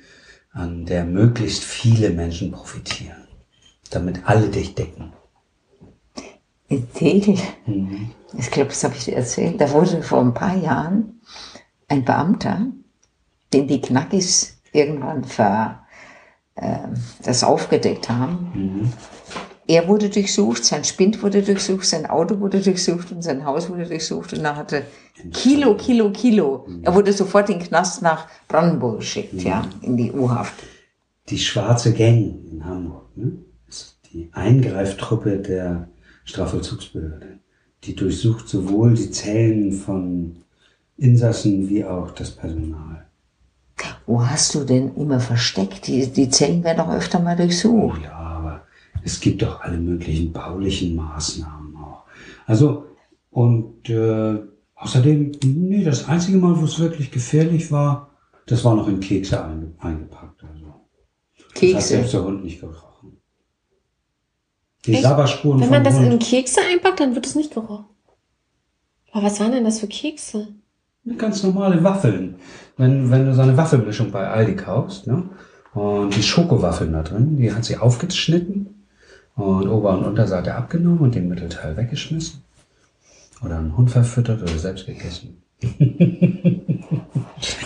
[0.52, 3.26] an der möglichst viele Menschen profitieren.
[3.90, 5.12] Damit alle dich decken.
[6.68, 7.36] In Tegel.
[7.66, 8.10] Mhm.
[8.36, 9.60] Ich glaube, das habe ich dir erzählt.
[9.60, 11.20] Da wurde vor ein paar Jahren
[11.88, 12.66] ein Beamter,
[13.52, 15.86] den die Knackis irgendwann ver,
[16.56, 16.78] äh,
[17.22, 18.52] das aufgedeckt haben.
[18.54, 18.92] Mhm.
[19.66, 23.84] Er wurde durchsucht, sein Spind wurde durchsucht, sein Auto wurde durchsucht und sein Haus wurde
[23.86, 24.86] durchsucht und er hatte
[25.32, 26.66] Kilo, Kilo, Kilo.
[26.82, 30.54] Er wurde sofort in den Knast nach Brandenburg geschickt, ja, in die U-Haft.
[31.28, 33.32] Die Schwarze Gang in Hamburg, ne?
[33.68, 35.90] Ist die Eingreiftruppe der
[36.28, 37.38] Strafvollzugsbehörde.
[37.84, 40.36] Die durchsucht sowohl die Zellen von
[40.98, 43.06] Insassen wie auch das Personal.
[44.06, 45.86] Wo hast du denn immer versteckt?
[45.86, 48.02] Die, die Zellen werden doch öfter mal durchsucht.
[48.02, 48.62] Ja, aber
[49.02, 52.04] es gibt doch alle möglichen baulichen Maßnahmen auch.
[52.46, 52.84] Also,
[53.30, 54.38] und äh,
[54.74, 58.10] außerdem, nee, das einzige Mal, wo es wirklich gefährlich war,
[58.46, 60.42] das war noch in Kekse einge eingepackt.
[60.42, 60.74] Also.
[61.36, 61.88] Das hat Kekse.
[61.88, 62.87] selbst der Hund nicht gerochen.
[64.88, 65.02] Die Echt?
[65.02, 66.12] Sabberspuren Wenn man das Hund.
[66.12, 67.84] in Kekse einpackt, dann wird es nicht gerochen.
[69.12, 70.48] Aber was waren denn das für Kekse?
[71.18, 72.36] Ganz normale Waffeln.
[72.78, 75.28] Wenn, wenn du so eine Waffelmischung bei Aldi kaufst, ne?
[75.74, 78.86] Und die Schokowaffeln da drin, die hat sie aufgeschnitten
[79.36, 82.42] und Ober- und Unterseite abgenommen und den Mittelteil weggeschmissen.
[83.44, 85.42] Oder einen Hund verfüttert oder selbst gegessen.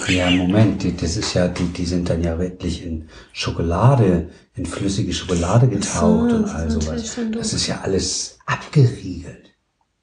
[0.09, 4.67] ja, Moment, die, das ist ja, die, die sind dann ja wirklich in Schokolade, in
[4.67, 7.17] flüssige Schokolade getaucht so, und das all sowas.
[7.33, 9.51] Das ist ja alles abgeriegelt.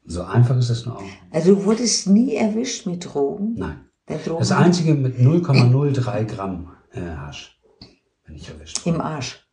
[0.05, 1.03] So einfach ist das nur auch.
[1.31, 3.55] Also du wurdest nie erwischt mit Drogen?
[3.55, 3.85] Nein.
[4.07, 7.59] Das einzige mit 0,03 Gramm äh, Hasch.
[8.25, 8.85] Wenn ich erwischt.
[8.85, 9.47] im Arsch.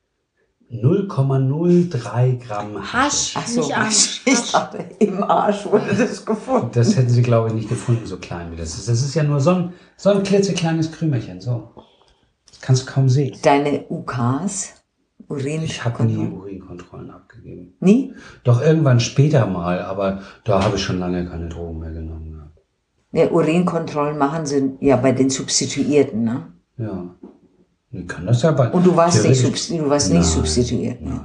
[0.71, 4.23] 0,03 Gramm Hasch, Ach so, nicht Arsch.
[4.25, 6.71] ich dachte, im Arsch wurde das gefunden.
[6.73, 8.89] Das hätten sie, glaube ich, nicht gefunden, so klein wie das ist.
[8.89, 11.41] Das ist ja nur so ein, so ein klitzekleines Krümelchen.
[11.41, 11.71] So.
[12.51, 13.37] Das kannst du kaum sehen.
[13.43, 14.75] Deine UKs,
[15.29, 15.63] Urin.
[15.63, 17.75] Ich habe nie Urinkontrollen abgegeben.
[17.81, 18.15] Nie?
[18.43, 22.27] Doch irgendwann später mal, aber da habe ich schon lange keine Drogen mehr genommen.
[23.13, 26.53] Ja, Urinkontrollen machen sie ja bei den Substituierten, ne?
[26.77, 27.15] Ja.
[27.99, 28.71] Ich kann das ja bei.
[28.71, 31.01] Und du warst nicht, theoretisch- substi- du warst nicht substituiert.
[31.01, 31.21] Ne?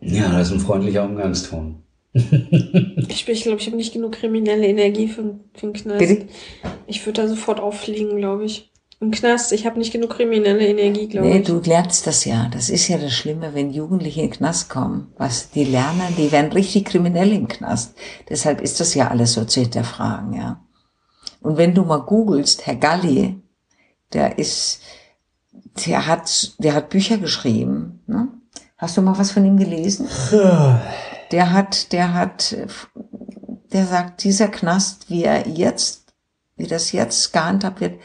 [0.00, 1.82] Ja, das ist ein freundlicher Umgangston.
[3.08, 5.98] Ich, ich glaube, ich habe nicht genug kriminelle Energie für, für einen Knast.
[5.98, 6.26] Bitte?
[6.86, 8.70] Ich würde da sofort auffliegen, glaube ich.
[9.00, 11.46] Im Knast, ich habe nicht genug kriminelle Energie, glaube Nee, ich.
[11.46, 12.48] du lernst das ja.
[12.52, 15.12] Das ist ja das Schlimme, wenn Jugendliche in den Knast kommen.
[15.18, 17.94] Was die lernen, die werden richtig kriminell im Knast.
[18.28, 20.64] Deshalb ist das ja alles so zu hinterfragen, ja.
[21.40, 23.41] Und wenn du mal googelst, Herr Galli,
[24.12, 24.80] der ist,
[25.86, 28.02] der hat, der hat Bücher geschrieben.
[28.06, 28.28] Ne?
[28.78, 30.08] Hast du mal was von ihm gelesen?
[31.30, 32.56] Der hat, der hat,
[33.72, 36.14] der sagt, dieser Knast, wie er jetzt,
[36.56, 38.00] wie das jetzt gehandhabt wird,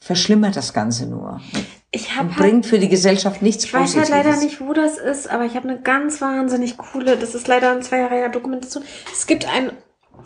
[0.00, 1.40] verschlimmert das Ganze nur.
[1.90, 4.12] Ich habe Und halt, bringt für die Gesellschaft nichts ich weiß Positives.
[4.12, 7.48] halt leider nicht, wo das ist, aber ich habe eine ganz wahnsinnig coole, das ist
[7.48, 8.84] leider ein zwei Jahre her Dokumentation.
[9.12, 9.72] Es gibt ein,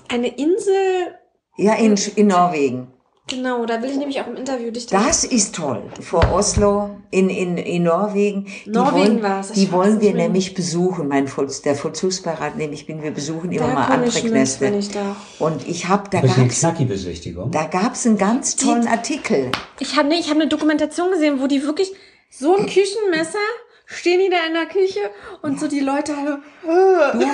[0.09, 1.15] eine Insel,
[1.57, 2.92] Ja, in, in Norwegen.
[3.29, 5.83] Genau, da will ich nämlich auch im Interview dich Das ist toll.
[6.01, 8.47] Vor Oslo, in, in, in Norwegen.
[8.65, 9.51] Die Norwegen wollen, war's.
[9.51, 11.09] Ich Die wollen nicht wir nämlich besuchen.
[11.09, 14.67] Mein Voll, der Vollzugsbeirat, nämlich bin, wir besuchen immer Da mal andere Knäste.
[14.67, 14.91] wenn ich.
[15.39, 17.51] Und ich habe, da gab's Knacki-Besichtigung.
[17.51, 19.51] da gab's einen ganz tollen Artikel.
[19.79, 21.93] Ich habe nee, ich hab eine Dokumentation gesehen, wo die wirklich
[22.31, 23.39] so ein Küchenmesser
[23.87, 25.01] stehen die da in der Küche
[25.43, 26.39] und so die Leute alle.
[27.13, 27.27] Du,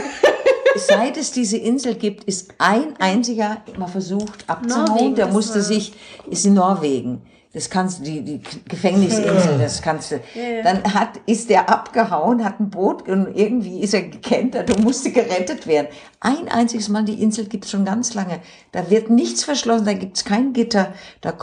[0.77, 5.15] seit es diese Insel gibt, ist ein einziger mal versucht abzuhauen.
[5.15, 5.93] Der musste sich,
[6.31, 7.23] ist in Norwegen.
[7.55, 10.21] Das kannst du, die, die Gefängnisinsel, das kannst du.
[10.63, 15.11] Dann hat, ist der abgehauen, hat ein Boot und irgendwie ist er gekentert und musste
[15.11, 15.89] gerettet werden.
[16.21, 18.41] Ein einziges Mal, die Insel gibt es schon ganz lange.
[18.73, 20.93] Da wird nichts verschlossen, da gibt es kein Gitter.
[21.23, 21.35] Da,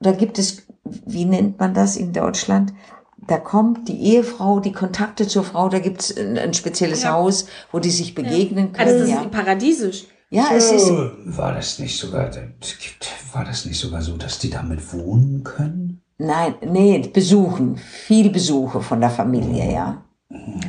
[0.00, 2.72] da gibt es, wie nennt man das in Deutschland?
[3.28, 7.12] Da kommt die Ehefrau, die Kontakte zur Frau, da gibt es ein, ein spezielles Ja.
[7.14, 8.88] Haus, wo die sich begegnen können.
[8.88, 9.22] Also das ja.
[9.22, 10.04] ist paradiesisch.
[10.30, 12.30] ja, es ist, Äh, War das nicht sogar,
[13.32, 16.02] war das nicht sogar so, dass die damit wohnen können?
[16.18, 17.76] nein, nee, besuchen.
[17.76, 20.02] Viel Besuche von der Familie, ja.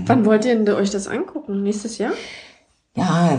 [0.06, 1.64] Wann wollt ihr denn euch das angucken?
[1.64, 2.12] Nächstes Jahr?
[2.98, 3.38] Ja,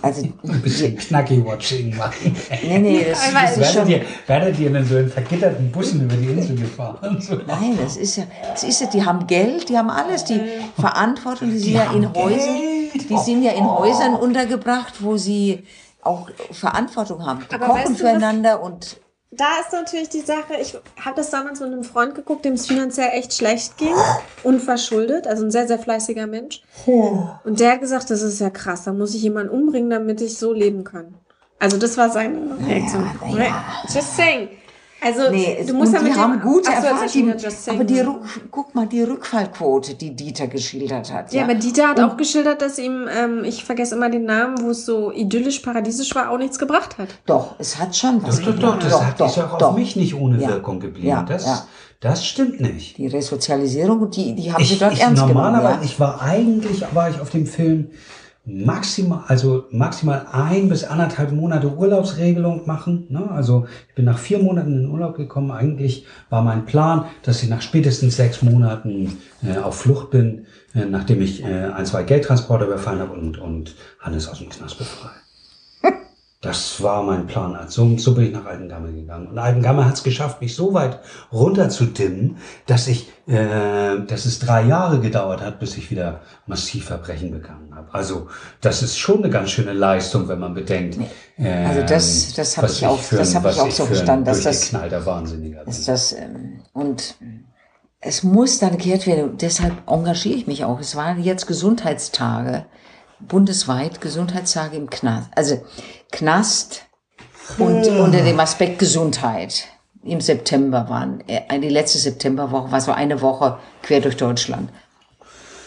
[0.00, 2.34] also, Ein bisschen Knacki-Watching machen.
[2.62, 6.04] nee, nee, das, das ist Werdet schon, ihr, werdet ihr in so einen vergitterten Bussen
[6.04, 7.20] über die Insel gefahren?
[7.20, 7.36] So.
[7.46, 10.40] nein, das ist ja, das ist ja, die haben Geld, die haben alles, die
[10.80, 12.56] Verantwortung, die sind ja in Häusern,
[12.94, 15.64] die sind ja in Häusern untergebracht, wo sie
[16.02, 17.40] auch Verantwortung haben.
[17.50, 18.98] Die Aber kochen weißt du, füreinander und,
[19.36, 22.66] Da ist natürlich die Sache, ich habe das damals mit einem Freund geguckt, dem es
[22.66, 23.94] finanziell echt schlecht ging,
[24.42, 26.62] unverschuldet, also ein sehr, sehr fleißiger Mensch.
[27.44, 30.38] Und der hat gesagt, das ist ja krass, da muss ich jemanden umbringen, damit ich
[30.38, 31.14] so leben kann.
[31.58, 33.10] Also das war seine Reaktion.
[33.32, 33.64] na ja.
[33.92, 34.48] Just saying.
[35.04, 37.30] Also Nee, es, du musst und ja mit die haben gute Ach so, jetzt Erfahrungen.
[37.68, 38.08] Aber die, gesagt.
[38.08, 41.32] Rück- guck mal, die Rückfallquote, die Dieter geschildert hat.
[41.32, 44.70] Ja, aber Dieter hat auch geschildert, dass ihm, ähm, ich vergesse immer den Namen, wo
[44.70, 47.08] es so idyllisch, paradiesisch war, auch nichts gebracht hat.
[47.26, 50.14] Doch, es hat schon was Doch, doch, doch, das hat, ist auch auf mich nicht
[50.14, 50.48] ohne Ja.
[50.48, 51.08] Wirkung geblieben.
[51.08, 51.64] Ja, das, ja.
[52.00, 52.96] das stimmt nicht.
[52.98, 55.82] Die Resozialisierung, die, die haben sie Ich, dort ich ernst normalerweise, genommen.
[55.82, 55.86] Ja?
[55.86, 57.90] ich war eigentlich, war ich auf dem Film
[58.44, 63.06] maximal, also maximal ein bis anderthalb Monate Urlaubsregelung machen.
[63.08, 63.30] Ne?
[63.30, 65.50] Also ich bin nach vier Monaten in Urlaub gekommen.
[65.50, 70.84] Eigentlich war mein Plan, dass ich nach spätestens sechs Monaten äh, auf Flucht bin, äh,
[70.84, 75.23] nachdem ich äh, ein, zwei Geldtransporter überfallen habe und, und Hannes aus dem Knast befreie.
[76.44, 77.56] Das war mein Plan.
[77.68, 79.28] So, so bin ich nach Altengamme gegangen.
[79.28, 81.00] Und Altengamme hat es geschafft, mich so weit
[81.32, 87.30] runterzudimmen, dass ich, äh, dass es drei Jahre gedauert hat, bis ich wieder massiv Verbrechen
[87.30, 87.88] begangen habe.
[87.92, 88.28] Also
[88.60, 90.98] das ist schon eine ganz schöne Leistung, wenn man bedenkt.
[91.38, 93.86] ähm, Also das- das hab was ich auch- für das ein- hab ich auch so
[93.86, 94.72] verstanden, dass das-
[95.06, 95.66] Wahnsinniger.
[95.66, 97.16] Ist das, ähm, und
[98.00, 99.38] es muss dann gekehrt werden.
[99.38, 100.78] Deshalb engagiere ich mich auch.
[100.78, 102.66] Es waren jetzt Gesundheitstage,
[103.20, 105.30] bundesweit Gesundheitstage im Knast.
[105.34, 105.62] Also
[106.14, 106.86] Knast
[107.58, 109.66] und unter dem Aspekt Gesundheit.
[110.04, 114.70] Im September waren, äh, die letzte Septemberwoche war so eine Woche quer durch Deutschland.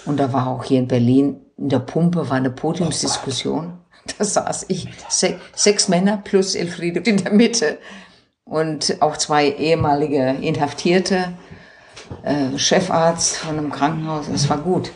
[0.05, 3.73] Und da war auch hier in Berlin, in der Pumpe war eine Podiumsdiskussion.
[4.17, 7.77] Da saß ich, se sechs Männer plus Elfriede in der Mitte.
[8.45, 11.33] Und auch zwei ehemalige Inhaftierte,
[12.23, 14.29] äh, Chefarzt von einem Krankenhaus.
[14.29, 14.91] Es war gut.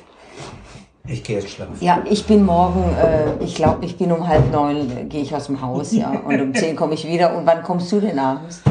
[1.08, 1.76] Ich gehe jetzt schlafen.
[1.82, 5.34] Ja, ich bin morgen, äh, ich glaube, ich bin um halb neun, äh, gehe ich
[5.34, 6.12] aus dem Haus, ja.
[6.26, 7.36] Und um zehn komme ich wieder.
[7.36, 8.62] Und wann kommst du denn abends?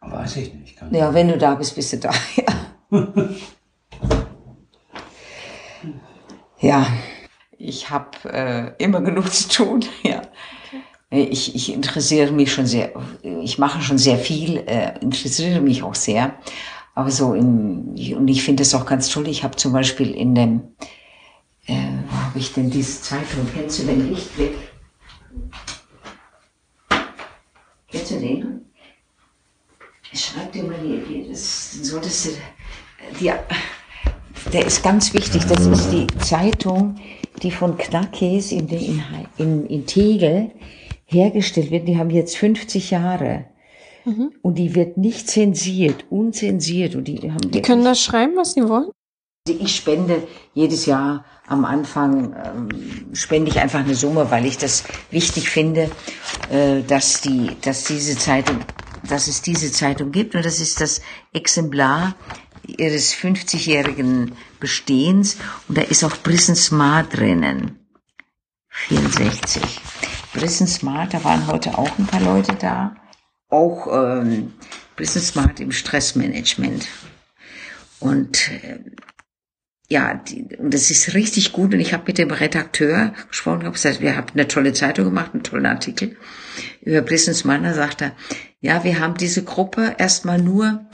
[0.00, 0.76] Weiß ich nicht.
[0.76, 2.10] Kann Ja, wenn du da bist, bist du da,
[2.90, 3.00] ja.
[6.60, 6.86] ja,
[7.58, 10.22] ich habe äh, immer genug zu tun, ja.
[11.10, 12.92] Ich, ich interessiere mich schon sehr,
[13.22, 16.34] ich mache schon sehr viel, äh, interessiere mich auch sehr.
[16.94, 20.34] Aber so in, und ich finde es auch ganz toll, ich habe zum Beispiel in
[20.34, 20.60] dem,
[21.68, 21.74] äh,
[22.08, 24.54] wo habe ich denn diese Zeitung, kennst du den Lichtblick?
[27.90, 28.64] Kennst du den?
[30.12, 32.30] Schreib dir mal die, die das solltest du,
[33.20, 33.30] die,
[34.52, 36.96] der ist ganz wichtig, das ist die Zeitung,
[37.42, 39.02] die von Knackes in, in,
[39.36, 40.50] in, in Tegel
[41.04, 41.86] hergestellt wird.
[41.86, 43.44] Die haben jetzt 50 Jahre.
[44.40, 46.94] Und die wird nicht zensiert, unzensiert.
[46.94, 48.90] Und die haben Die können das schreiben, was sie wollen?
[49.52, 54.84] Ich spende jedes Jahr am Anfang, ähm, spende ich einfach eine Summe, weil ich das
[55.10, 55.90] wichtig finde,
[56.50, 58.60] äh, dass die, dass diese Zeitung,
[59.08, 61.00] dass es diese Zeitung gibt und das ist das
[61.32, 62.14] Exemplar
[62.66, 65.36] ihres 50-jährigen Bestehens
[65.68, 67.78] und da ist auch Brissen Smart drinnen.
[68.68, 69.62] 64.
[70.34, 72.94] Brissen Smart, da waren heute auch ein paar Leute da.
[73.48, 74.52] Auch ähm,
[74.96, 76.86] Brissen Smart im Stressmanagement.
[77.98, 78.78] Und äh,
[79.90, 81.72] ja, die, und das ist richtig gut.
[81.72, 85.30] Und ich habe mit dem Redakteur gesprochen, habe gesagt, wir haben eine tolle Zeitung gemacht,
[85.32, 86.16] einen tollen Artikel
[86.82, 87.62] über Blissens Mann.
[87.62, 88.12] Da sagt er,
[88.60, 90.86] ja, wir haben diese Gruppe erstmal nur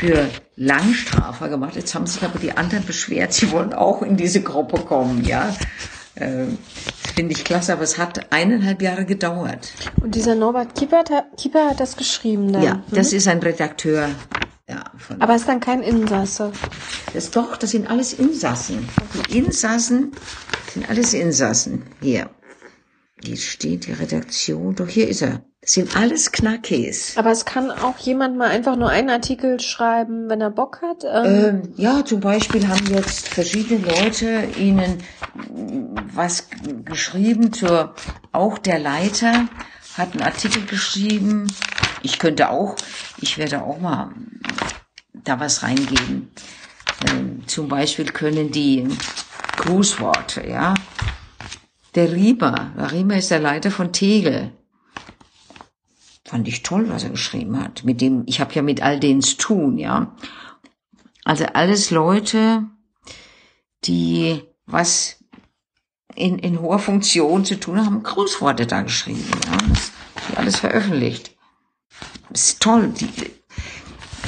[0.00, 1.74] für Langstrafer gemacht.
[1.74, 5.54] Jetzt haben sich aber die anderen beschwert, sie wollen auch in diese Gruppe kommen, ja.
[6.14, 6.46] Äh,
[7.14, 9.72] finde ich klasse, aber es hat eineinhalb Jahre gedauert.
[10.02, 12.62] Und dieser Norbert Kiepert hat, Kieper hat das geschrieben dann.
[12.62, 14.08] Ja, das ist ein Redakteur.
[14.68, 16.52] Ja, von Aber ist dann kein Insasse.
[17.14, 18.88] Das doch, das sind alles Insassen.
[19.30, 20.12] Die Insassen
[20.74, 21.84] sind alles Insassen.
[22.00, 22.30] Hier.
[23.22, 24.74] Hier steht die Redaktion.
[24.74, 25.44] Doch hier ist er.
[25.60, 27.16] Das sind alles Knackis.
[27.16, 31.04] Aber es kann auch jemand mal einfach nur einen Artikel schreiben, wenn er Bock hat.
[31.04, 34.98] Ähm, Ähm, ja, zum Beispiel haben jetzt verschiedene Leute Ihnen
[36.12, 36.48] was
[36.84, 37.94] geschrieben zur,
[38.32, 39.48] auch der Leiter
[39.96, 41.46] hat einen Artikel geschrieben.
[42.06, 42.76] Ich könnte auch,
[43.20, 44.12] ich werde auch mal
[45.12, 46.30] da was reingeben.
[47.08, 48.86] Ähm, zum Beispiel können die
[49.56, 50.74] Grußworte, ja.
[51.96, 54.52] Der Riemer, der Riemer ist der Leiter von Tegel.
[56.24, 57.82] Fand ich toll, was er geschrieben hat.
[57.82, 60.14] Mit dem, ich habe ja mit all denen zu tun, ja.
[61.24, 62.62] Also alles Leute,
[63.82, 65.24] die was
[66.14, 69.28] in, in hoher Funktion zu tun haben, Grußworte da geschrieben.
[69.46, 69.58] Ja.
[69.68, 71.35] Das ist alles veröffentlicht.
[72.36, 72.88] Das ist toll.
[72.88, 73.08] Die,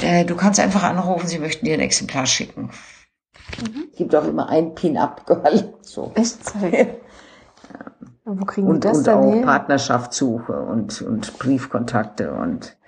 [0.02, 2.70] äh, du kannst einfach anrufen, sie möchten dir ein Exemplar schicken.
[3.98, 5.74] Gibt auch immer ein Pin-Up-Girl.
[5.82, 6.12] So.
[6.14, 7.00] Echtzeit.
[8.24, 9.42] Wo kriegen Und, die das und denn auch her?
[9.42, 12.78] Partnerschaftssuche und, und Briefkontakte und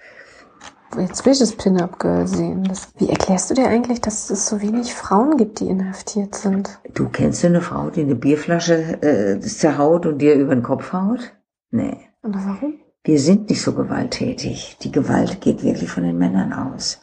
[0.99, 2.65] Jetzt will ich das Pin-Up-Girl sehen.
[2.65, 6.81] Das, wie erklärst du dir eigentlich, dass es so wenig Frauen gibt, die inhaftiert sind?
[6.95, 10.95] Du kennst du eine Frau, die eine Bierflasche äh, zerhaut und dir über den Kopf
[10.95, 11.35] haut?
[11.71, 12.09] Nee.
[12.23, 12.80] Und warum?
[13.03, 14.77] Wir sind nicht so gewalttätig.
[14.83, 17.01] Die Gewalt geht wirklich von den Männern aus.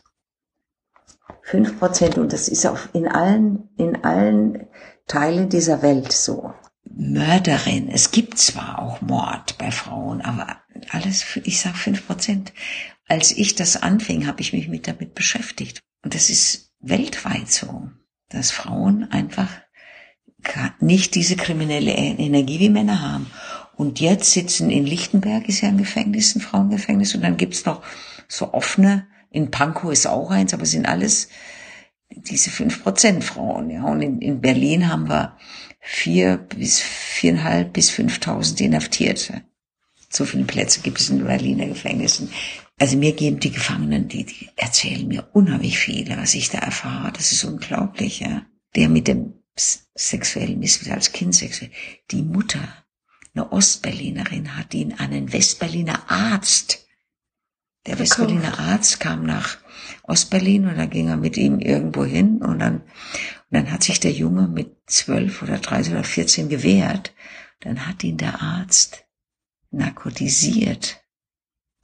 [1.42, 4.68] Fünf Prozent und das ist auf, in allen, in allen
[5.08, 6.54] Teilen dieser Welt so.
[6.84, 7.90] Mörderin.
[7.90, 10.58] Es gibt zwar auch Mord bei Frauen, aber
[10.90, 12.54] alles, ich sag fünf Prozent.
[13.08, 15.80] Als ich das anfing, habe ich mich mit damit beschäftigt.
[16.04, 17.90] Und das ist weltweit so,
[18.30, 19.50] dass Frauen einfach
[20.80, 23.28] nicht diese kriminelle E- Energie wie Männer haben.
[23.78, 27.84] Und jetzt sitzen in Lichtenberg ist ja ein Gefängnis, ein Frauengefängnis, und dann gibt's noch
[28.28, 31.30] so offene, in Pankow ist auch eins, aber sind alles
[32.10, 33.84] diese fünf Prozent Frauen, ja.
[33.84, 35.38] Und in, in Berlin haben wir
[35.80, 39.44] vier bis viereinhalb bis fünftausend Inhaftierte.
[40.10, 42.30] So viele Plätze gibt es in Berliner Gefängnissen.
[42.80, 47.12] Also mir geben die Gefangenen, die, die erzählen mir unheimlich viel, was ich da erfahre.
[47.12, 48.46] Das ist unglaublich, ja.
[48.76, 51.72] Der mit dem sexuellen Missbrauch als Kind sexuell.
[52.12, 52.87] Die Mutter,
[53.34, 56.88] eine Ostberlinerin, hat ihn an einen Westberliner Arzt.
[57.86, 59.58] Der Westberliner Arzt kam nach
[60.04, 64.00] Ostberlin und dann ging er mit ihm irgendwo hin und dann, und dann hat sich
[64.00, 67.14] der Junge mit zwölf oder dreizehn oder vierzehn gewehrt.
[67.62, 69.06] Dann hat ihn der Arzt
[69.72, 71.02] narkotisiert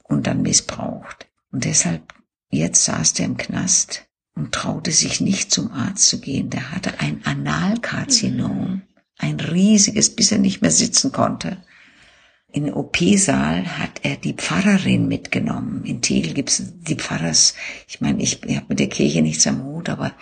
[0.04, 1.28] und dann missbraucht.
[1.50, 2.14] Und deshalb,
[2.50, 6.50] jetzt saß der im Knast und traute sich nicht zum Arzt zu gehen.
[6.50, 8.82] Der hatte ein Analkarzinom,
[9.18, 11.62] ein riesiges, bis er nicht mehr sitzen konnte.
[12.54, 15.84] in OP-Saal hat er die Pfarrerin mitgenommen.
[15.84, 17.54] In Tegel gibt's die Pfarrers,
[17.88, 20.12] ich meine, ich, habe mit der Kirche nichts am Hut, aber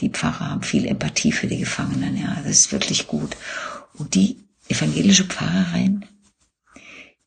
[0.00, 3.36] die Pfarrer haben viel Empathie für die Gefangenen, ja, das ist wirklich gut.
[3.92, 4.38] Und die
[4.68, 6.06] evangelische Pfarrerin,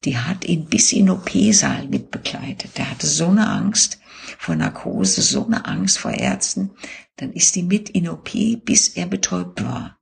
[0.03, 2.79] die hat ihn bis in OP-Saal mitbegleitet.
[2.79, 3.99] Der hatte so eine Angst
[4.39, 6.71] vor Narkose, so eine Angst vor Ärzten.
[7.17, 8.31] Dann ist die mit in OP,
[8.65, 9.96] bis er betäubt war.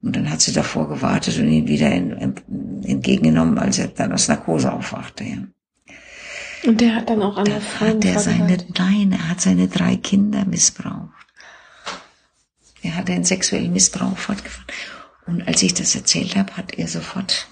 [0.00, 4.12] Und dann hat sie davor gewartet und ihn wieder in, in, entgegengenommen, als er dann
[4.12, 5.24] aus Narkose aufwachte.
[5.24, 5.38] Ja.
[6.64, 9.96] Und der hat dann auch andere Frauen hat er seine, Nein, er hat seine drei
[9.96, 11.12] Kinder missbraucht.
[12.82, 14.72] Er hat einen sexuellen Missbrauch fortgeführt.
[15.26, 17.48] Und als ich das erzählt habe, hat er sofort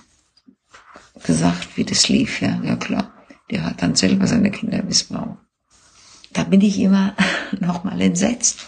[1.24, 2.40] gesagt, wie das lief.
[2.40, 3.12] Ja, ja klar.
[3.50, 5.38] Der hat dann selber seine Kinder missbraucht.
[6.32, 7.14] Da bin ich immer
[7.60, 8.66] nochmal entsetzt.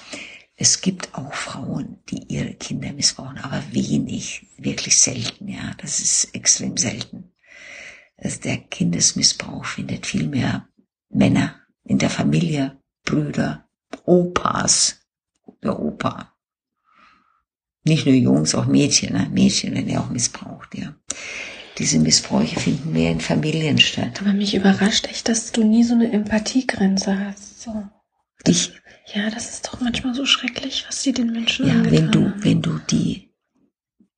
[0.61, 5.73] Es gibt auch Frauen, die ihre Kinder missbrauchen, aber wenig, wirklich selten, ja.
[5.79, 7.33] Das ist extrem selten.
[8.17, 10.69] Also der Kindesmissbrauch findet viel mehr
[11.11, 13.69] Männer in der Familie, Brüder,
[14.05, 15.07] Opas,
[15.63, 16.35] der Opa.
[17.85, 19.29] Nicht nur Jungs, auch Mädchen, ne?
[19.31, 20.97] Mädchen werden ja auch missbraucht, ja.
[21.79, 24.21] Diese Missbräuche finden mehr in Familien statt.
[24.21, 27.63] Aber mich überrascht echt, dass du nie so eine Empathiegrenze hast.
[27.63, 27.89] So.
[28.47, 28.73] Ich,
[29.15, 32.25] ja, das ist doch manchmal so schrecklich, was sie den Menschen Ja, angetan wenn du,
[32.31, 32.45] haben.
[32.45, 33.31] wenn du die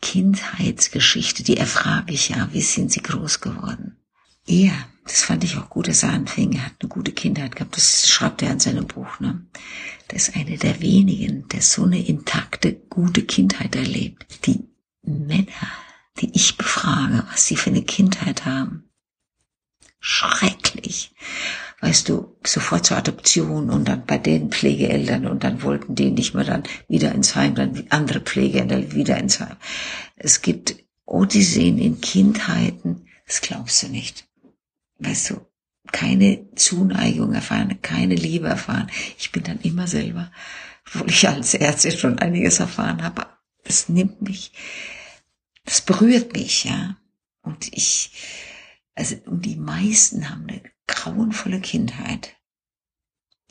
[0.03, 3.97] Kindheitsgeschichte, die erfrage ich ja, wie sind sie groß geworden?
[4.47, 4.73] Er,
[5.05, 8.09] das fand ich auch gut, dass er anfing, er hat eine gute Kindheit gehabt, das
[8.09, 9.47] schreibt er in seinem Buch, ne?
[10.11, 14.47] Der ist einer der wenigen, der so eine intakte, gute Kindheit erlebt.
[14.47, 14.69] Die
[15.03, 15.47] Männer,
[16.19, 18.91] die ich befrage, was sie für eine Kindheit haben.
[20.01, 21.13] Schrecklich
[21.81, 26.35] weißt du, sofort zur Adoption und dann bei den Pflegeeltern und dann wollten die nicht
[26.35, 29.57] mehr dann wieder ins Heim, dann andere Pflegeeltern wieder ins Heim.
[30.17, 30.77] Es gibt
[31.07, 34.29] Odysseen in Kindheiten, das glaubst du nicht.
[34.99, 35.41] Weißt du,
[35.91, 38.91] keine Zuneigung erfahren, keine Liebe erfahren.
[39.19, 40.31] Ich bin dann immer selber,
[40.87, 43.27] obwohl ich als Ärztin schon einiges erfahren habe,
[43.65, 44.53] das nimmt mich,
[45.65, 46.97] das berührt mich, ja.
[47.43, 48.13] Und ich,
[48.95, 52.37] also, und die meisten haben eine grauenvolle Kindheit,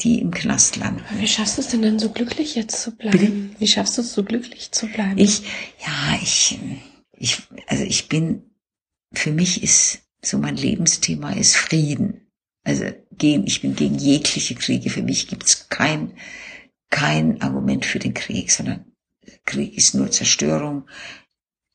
[0.01, 1.03] die im Knast landen.
[1.17, 3.17] Wie schaffst du es denn dann so glücklich jetzt zu bleiben?
[3.17, 3.59] Bitte?
[3.59, 5.17] Wie schaffst du es so glücklich zu bleiben?
[5.17, 5.43] Ich,
[5.79, 6.59] ja, ich,
[7.17, 8.43] ich, also ich bin,
[9.13, 12.27] für mich ist so mein Lebensthema ist Frieden.
[12.63, 14.89] Also gegen, ich bin gegen jegliche Kriege.
[14.89, 16.13] Für mich gibt es kein,
[16.89, 18.91] kein Argument für den Krieg, sondern
[19.45, 20.87] Krieg ist nur Zerstörung,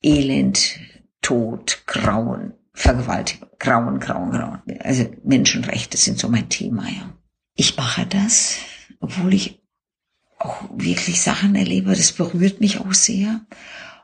[0.02, 0.78] Elend,
[1.22, 4.60] Tod, Grauen, Vergewaltigung, Grauen, Grauen, Grauen.
[4.80, 7.16] Also Menschenrechte sind so mein Thema, ja.
[7.54, 8.56] Ich mache das,
[8.98, 9.62] obwohl ich
[10.38, 13.46] auch wirklich Sachen erlebe, das berührt mich auch sehr.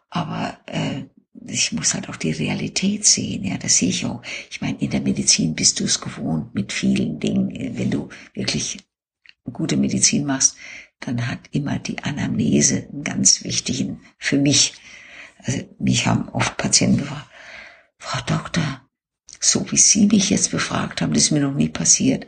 [0.09, 1.03] Aber äh,
[1.47, 4.23] ich muss halt auch die Realität sehen, ja, das sehe ich auch.
[4.51, 7.77] Ich meine, in der Medizin bist du es gewohnt mit vielen Dingen.
[7.77, 8.79] Wenn du wirklich
[9.53, 10.57] gute Medizin machst,
[11.01, 14.75] dann hat immer die Anamnese einen ganz wichtigen für mich.
[15.39, 17.27] Also mich haben oft Patienten gefragt,
[18.01, 18.81] Frau Doktor,
[19.41, 22.27] so wie Sie mich jetzt befragt haben, das ist mir noch nie passiert.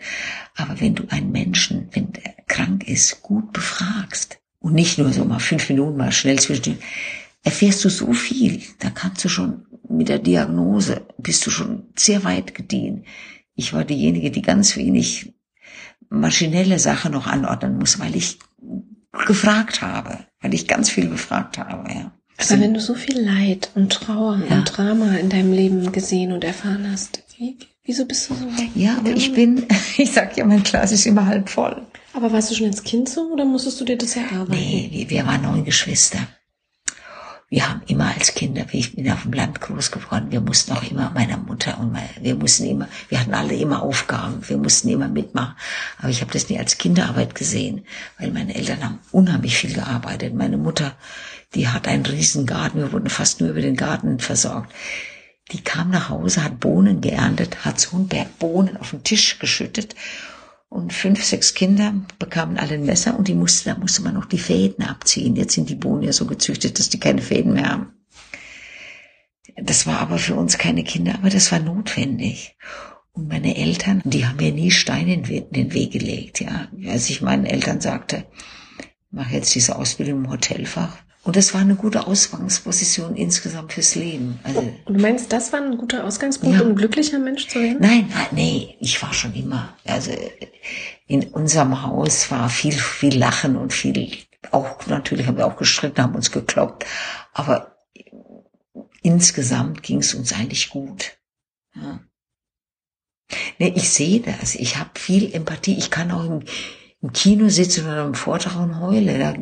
[0.55, 5.25] Aber wenn du einen Menschen, wenn der krank ist, gut befragst und nicht nur so
[5.25, 6.79] mal fünf Minuten mal schnell zwischen,
[7.43, 8.63] erfährst du so viel.
[8.81, 13.07] Da kannst du schon mit der Diagnose, bist du schon sehr weit gediehen.
[13.55, 15.33] Ich war diejenige, die ganz wenig
[16.11, 18.39] maschinelle Sachen noch anordnen muss, weil ich
[19.27, 22.13] gefragt habe, weil ich ganz viel befragt habe, ja.
[22.51, 24.57] Aber wenn du so viel Leid und Trauer Ja.
[24.57, 28.47] und Drama in deinem Leben gesehen und erfahren hast, wie, wieso bist du so?
[28.75, 29.67] Ja, aber ich bin,
[29.97, 31.83] ich sag ja, mein Glas ist immer halb voll.
[32.15, 34.53] Aber warst du schon als Kind so oder musstest du dir das erarbeiten?
[34.53, 36.19] Nee, wir, wir waren neun Geschwister.
[37.49, 40.83] Wir haben immer als Kinder, ich bin auf dem Land groß geworden, wir mussten auch
[40.91, 44.89] immer, meiner Mutter und meine, wir mussten immer, wir hatten alle immer Aufgaben, wir mussten
[44.89, 45.55] immer mitmachen.
[45.99, 47.85] Aber ich habe das nie als Kinderarbeit gesehen,
[48.19, 50.35] weil meine Eltern haben unheimlich viel gearbeitet.
[50.35, 50.95] Meine Mutter,
[51.55, 54.73] die hat einen riesen Garten, wir wurden fast nur über den Garten versorgt.
[55.51, 59.39] Die kam nach Hause, hat Bohnen geerntet, hat so einen Berg Bohnen auf den Tisch
[59.39, 59.95] geschüttet
[60.73, 64.25] und fünf, sechs Kinder bekamen alle ein Messer und die musste, da musste man noch
[64.25, 65.37] die Fäden abziehen.
[65.37, 67.93] Jetzt sind die Bohnen ja so gezüchtet, dass die keine Fäden mehr haben.
[69.57, 72.57] Das war aber für uns keine Kinder, aber das war notwendig.
[73.13, 76.69] Und meine Eltern, die haben mir nie Steine in den Weg gelegt, ja.
[76.89, 78.25] Als ich meinen Eltern sagte,
[79.13, 80.97] mach jetzt diese Ausbildung im Hotelfach.
[81.25, 84.41] Und das war eine gute Ausgangsposition insgesamt fürs Leben.
[84.43, 86.63] Also, Und du meinst, das war ein guter Ausgangspunkt, Ja.
[86.63, 87.79] um ein glücklicher Mensch zu werden?
[87.81, 89.73] Nein, nein, nee, ich war schon immer.
[89.85, 90.11] Also
[91.07, 94.11] in unserem Haus war viel, viel Lachen und viel,
[94.51, 96.87] auch natürlich haben wir auch gestritten, haben uns gekloppt,
[97.33, 97.77] aber
[99.03, 101.13] insgesamt ging es uns eigentlich gut.
[101.77, 102.01] Ja.
[103.59, 104.55] Nee, ich sehe das.
[104.57, 105.79] Ich habe viel Empathie.
[105.79, 106.41] Ich kann auch im,
[107.03, 109.19] im Kino sitzen oder im Vortrag und heule.
[109.19, 109.35] Da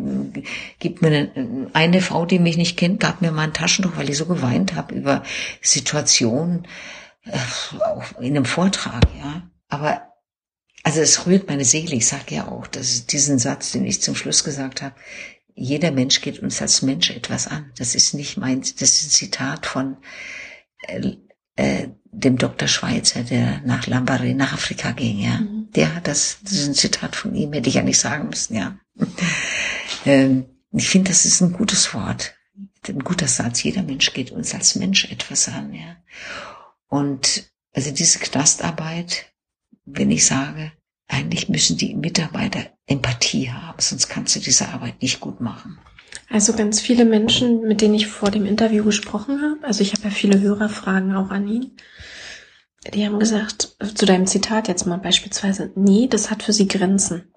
[0.79, 4.09] gibt mir eine, eine, Frau, die mich nicht kennt, gab mir mal ein Taschentuch, weil
[4.09, 5.23] ich so geweint habe über
[5.61, 6.67] Situationen
[7.25, 9.43] äh, in einem Vortrag, ja.
[9.69, 10.03] Aber
[10.83, 11.95] also es rührt meine Seele.
[11.95, 14.95] Ich sage ja auch, dass diesen Satz, den ich zum Schluss gesagt habe,
[15.55, 17.71] jeder Mensch geht uns als Mensch etwas an.
[17.77, 19.99] Das ist nicht mein, das ist ein Zitat von
[20.87, 21.17] äh,
[21.57, 22.67] äh, dem Dr.
[22.67, 25.41] Schweizer, der nach Lambaré nach Afrika ging, ja.
[25.41, 25.60] Mhm.
[25.77, 28.79] Hat das, das ist ein Zitat von ihm, hätte ich ja nicht sagen müssen, ja.
[30.05, 32.35] ähm, ich finde, das ist ein gutes Wort,
[32.89, 33.63] ein guter Satz.
[33.63, 35.97] Jeder Mensch geht uns als Mensch etwas an, ja.
[36.89, 39.33] Und also diese Knastarbeit,
[39.85, 40.73] wenn ich sage,
[41.09, 45.79] eigentlich müssen die Mitarbeiter Empathie haben, sonst kannst du diese Arbeit nicht gut machen.
[46.29, 50.05] Also ganz viele Menschen, mit denen ich vor dem Interview gesprochen habe, also ich habe
[50.05, 51.73] ja viele Hörerfragen auch an ihn,
[52.95, 57.33] die haben gesagt, zu deinem Zitat jetzt mal beispielsweise, nee, das hat für sie Grenzen.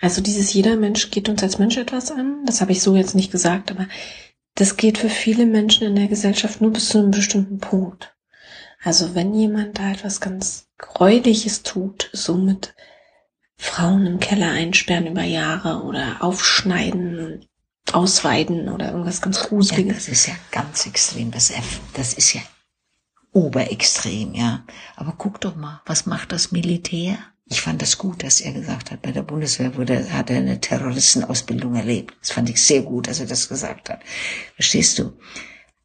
[0.00, 3.14] Also dieses jeder Mensch geht uns als Mensch etwas an, das habe ich so jetzt
[3.14, 3.88] nicht gesagt, aber
[4.54, 8.14] das geht für viele Menschen in der Gesellschaft nur bis zu einem bestimmten Punkt.
[8.82, 12.74] Also wenn jemand da etwas ganz Gräuliches tut, so mit
[13.56, 17.46] Frauen im Keller einsperren über Jahre oder aufschneiden,
[17.92, 19.86] ausweiden oder irgendwas ganz Gruseliges.
[19.86, 21.30] Ja, das ist ja ganz extrem.
[21.30, 21.52] Das,
[21.94, 22.42] das ist ja
[23.34, 24.64] oberextrem, ja.
[24.96, 27.18] Aber guck doch mal, was macht das Militär?
[27.46, 30.60] Ich fand das gut, dass er gesagt hat, bei der Bundeswehr wurde, hat er eine
[30.60, 32.16] Terroristenausbildung erlebt.
[32.20, 34.00] Das fand ich sehr gut, dass er das gesagt hat.
[34.54, 35.12] Verstehst du?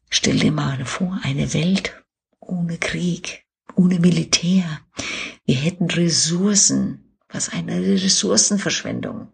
[0.08, 2.02] Stell dir mal vor, eine Welt
[2.40, 3.44] ohne Krieg,
[3.76, 4.64] ohne Militär.
[5.44, 7.06] Wir hätten Ressourcen.
[7.32, 9.28] Was eine Ressourcenverschwendung.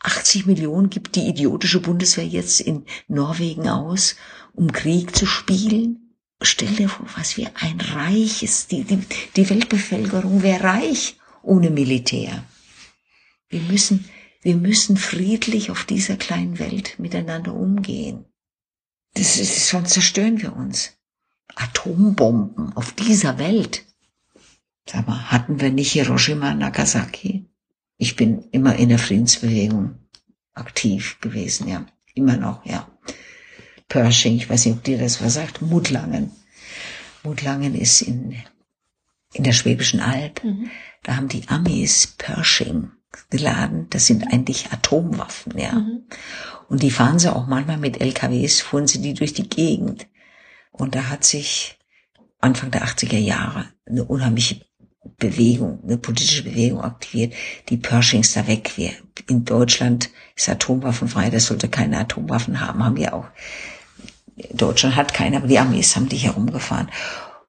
[0.00, 4.16] 80 Millionen gibt die idiotische Bundeswehr jetzt in Norwegen aus,
[4.52, 6.03] um Krieg zu spielen.
[6.44, 9.00] Stell dir vor, was wir ein reiches, die, die,
[9.36, 12.44] die Weltbevölkerung wäre reich ohne Militär.
[13.48, 14.08] Wir müssen,
[14.42, 18.24] wir müssen friedlich auf dieser kleinen Welt miteinander umgehen.
[19.14, 20.92] Das ist, sonst zerstören wir uns.
[21.54, 23.84] Atombomben auf dieser Welt.
[24.88, 27.46] Sag mal, hatten wir nicht Hiroshima, Nagasaki?
[27.96, 29.98] Ich bin immer in der Friedensbewegung
[30.52, 31.86] aktiv gewesen, ja.
[32.14, 32.88] Immer noch, ja.
[33.88, 36.32] Pershing, ich weiß nicht, ob dir das was sagt, Mutlangen.
[37.22, 38.36] Mutlangen ist in,
[39.32, 40.42] in der Schwäbischen Alb.
[40.44, 40.70] Mhm.
[41.02, 42.90] Da haben die Amis Pershing
[43.30, 43.86] geladen.
[43.90, 45.72] Das sind eigentlich Atomwaffen, ja.
[45.72, 46.04] Mhm.
[46.68, 50.06] Und die fahren sie auch manchmal mit LKWs, fuhren sie die durch die Gegend.
[50.72, 51.78] Und da hat sich
[52.40, 54.60] Anfang der 80er Jahre eine unheimliche
[55.18, 57.34] Bewegung, eine politische Bewegung aktiviert,
[57.68, 58.72] die Pershings da weg.
[58.76, 58.92] Wir,
[59.28, 63.26] in Deutschland ist atomwaffenfrei, das sollte keine Atomwaffen haben, haben wir auch.
[64.52, 66.90] Deutschland hat keine, aber die Armees haben die herumgefahren.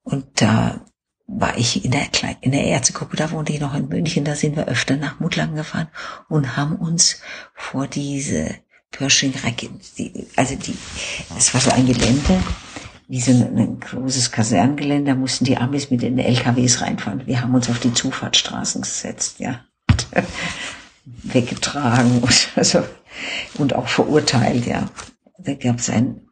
[0.03, 0.81] Und da
[1.27, 2.07] war ich in der,
[2.41, 5.55] in der Ärztegruppe, da wohnte ich noch in München, da sind wir öfter nach Mutlang
[5.55, 5.87] gefahren
[6.29, 7.21] und haben uns
[7.55, 8.55] vor diese
[8.91, 9.79] Pershing-Raketen,
[10.35, 10.77] also die,
[11.33, 12.41] das war so ein Gelände,
[13.07, 17.25] wie so ein, ein großes Kaserngelände, da mussten die Amis mit den LKWs reinfahren.
[17.25, 19.65] Wir haben uns auf die Zufahrtsstraßen gesetzt, ja.
[21.05, 22.83] Weggetragen und, also,
[23.55, 24.89] und auch verurteilt, ja.
[25.37, 26.24] Da gab es einen,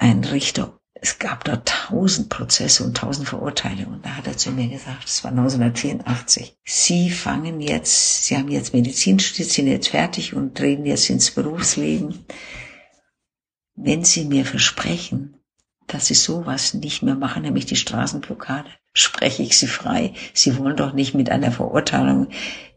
[0.00, 4.02] einen Richter, es gab da tausend Prozesse und tausend Verurteilungen.
[4.02, 8.74] Da hat er zu mir gesagt, das war 1984, Sie fangen jetzt, Sie haben jetzt
[8.74, 12.26] Medizin studiert, sind jetzt fertig und treten jetzt ins Berufsleben.
[13.76, 15.40] Wenn Sie mir versprechen,
[15.92, 18.70] dass sie sowas nicht mehr machen, nämlich die Straßenblockade.
[18.92, 20.14] Spreche ich sie frei.
[20.32, 22.28] Sie wollen doch nicht mit einer Verurteilung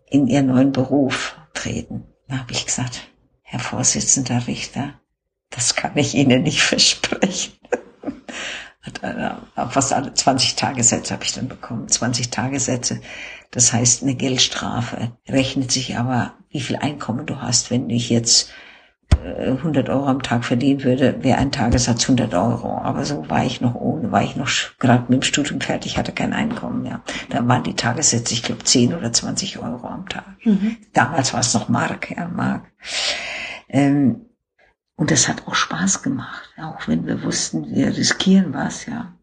[0.10, 2.06] in ihren neuen Beruf treten.
[2.28, 3.02] Da habe ich gesagt,
[3.42, 5.00] Herr Vorsitzender Richter,
[5.56, 7.54] das kann ich Ihnen nicht versprechen.
[9.70, 11.88] Fast alle 20 Tagessätze habe ich dann bekommen.
[11.88, 13.02] 20 Tagessätze.
[13.52, 18.52] Das heißt, eine Geldstrafe rechnet sich aber, wie viel Einkommen du hast, wenn ich jetzt
[19.24, 22.78] 100 Euro am Tag verdienen würde, wäre ein Tagessatz 100 Euro.
[22.80, 24.50] Aber so war ich noch ohne, war ich noch
[24.80, 27.02] gerade mit dem Studium fertig, hatte kein Einkommen mehr.
[27.30, 30.26] Da waren die Tagessätze, ich glaube, 10 oder 20 Euro am Tag.
[30.44, 30.78] Mhm.
[30.94, 32.66] Damals war es noch Mark, ja, Mark.
[33.70, 34.26] Ähm,
[35.04, 39.14] und das hat auch Spaß gemacht, auch wenn wir wussten, wir riskieren was, ja.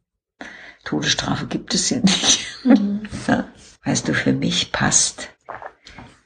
[0.84, 2.46] Todesstrafe gibt es ja nicht.
[2.64, 3.00] Mhm.
[3.86, 5.30] Weißt du, für mich passt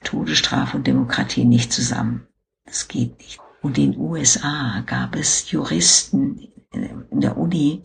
[0.03, 2.27] Todesstrafe und Demokratie nicht zusammen.
[2.65, 3.39] Das geht nicht.
[3.63, 7.85] Und in den USA gab es Juristen in der Uni,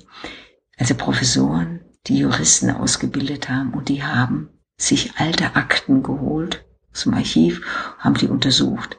[0.80, 7.62] also Professoren, die Juristen ausgebildet haben und die haben sich alte Akten geholt zum Archiv,
[8.00, 8.98] haben die untersucht.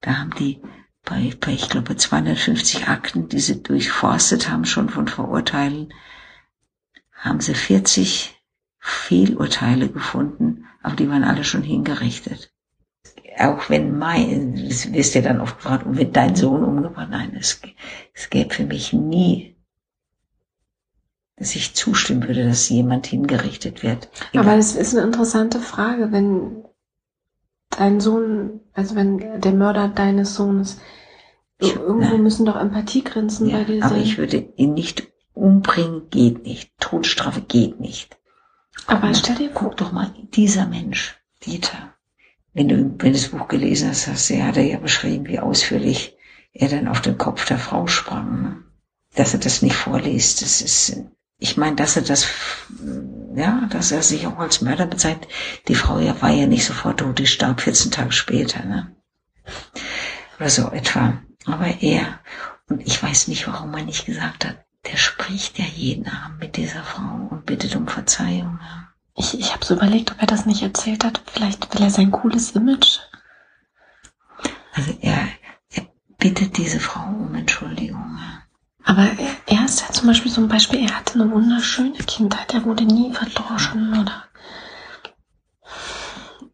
[0.00, 0.60] Da haben die
[1.04, 5.92] bei, bei ich glaube, 250 Akten, die sie durchforstet haben, schon von Verurteilen,
[7.12, 8.34] haben sie 40
[8.78, 12.52] Fehlurteile gefunden, aber die waren alle schon hingerichtet.
[13.38, 17.36] Auch wenn mein, das wirst ja dann oft gefragt, und wenn dein Sohn umgebracht, nein,
[17.38, 17.60] es,
[18.12, 19.56] es gäbe für mich nie,
[21.36, 24.08] dass ich zustimmen würde, dass jemand hingerichtet wird.
[24.34, 26.64] Aber es ist eine interessante Frage, wenn
[27.78, 30.78] dein Sohn, also wenn der Mörder deines Sohnes,
[31.58, 32.22] Ich- irgendwo nein.
[32.22, 34.02] müssen doch Empathiegrenzen Ja, bei dir aber sein.
[34.02, 36.72] ich würde ihn nicht umbringen, geht nicht.
[36.78, 38.18] Todesstrafe geht nicht.
[38.86, 41.94] aber stell dir Guck doch mal, dieser Mensch, Dieter,
[42.54, 45.38] wenn du, wenn du das Buch gelesen hast, hast du, hat er ja beschrieben, wie
[45.38, 46.16] ausführlich
[46.52, 48.42] er dann auf den Kopf der Frau sprang.
[48.42, 48.56] Ne?
[49.14, 50.96] Dass er das nicht vorliest, das ist,
[51.42, 52.26] ich meine, dass er das,
[53.34, 55.28] ja, dass er sich auch als Mörder bezeichnet.
[55.68, 58.94] Die Frau ja war ja nicht sofort tot, die starb 14 Tage später, ne?
[60.38, 61.18] Oder so etwa.
[61.46, 62.20] Aber er,
[62.68, 66.56] und ich weiß nicht, warum er nicht gesagt hat, der spricht ja jeden Abend mit
[66.56, 68.54] dieser Frau und bittet um Verzeihung.
[68.54, 68.88] Ne?
[69.16, 71.22] ich, ich habe so überlegt, ob er das nicht erzählt hat.
[71.26, 72.98] Vielleicht will er sein cooles Image.
[74.74, 75.28] Also er,
[75.70, 75.86] er
[76.18, 78.11] bittet diese Frau um Entschuldigung.
[78.86, 78.92] Ja.
[78.92, 82.54] Aber er, er ist ja zum Beispiel so ein Beispiel, er hatte eine wunderschöne Kindheit,
[82.54, 84.24] er wurde nie verdroschen oder.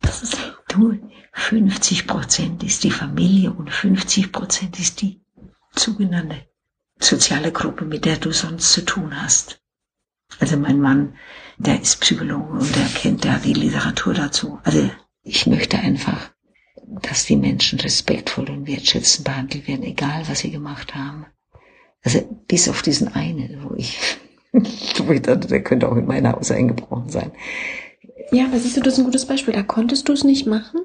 [0.00, 0.96] Das ist Du,
[1.32, 5.20] 50 Prozent ist die Familie und 50 Prozent ist die
[5.74, 6.46] sogenannte
[7.00, 9.62] soziale Gruppe, mit der du sonst zu tun hast.
[10.40, 11.16] Also mein Mann,
[11.56, 14.60] der ist Psychologe und der kennt da die Literatur dazu.
[14.62, 14.90] Also
[15.22, 16.30] ich möchte einfach,
[17.02, 21.26] dass die Menschen respektvoll und wertschätzend behandelt werden, egal was sie gemacht haben.
[22.04, 23.98] Also bis auf diesen einen, wo ich,
[24.52, 27.32] wo ich dachte, der könnte auch in mein Haus eingebrochen sein.
[28.30, 29.54] Ja, aber siehst du, das ist ein gutes Beispiel.
[29.54, 30.80] Da konntest du es nicht machen,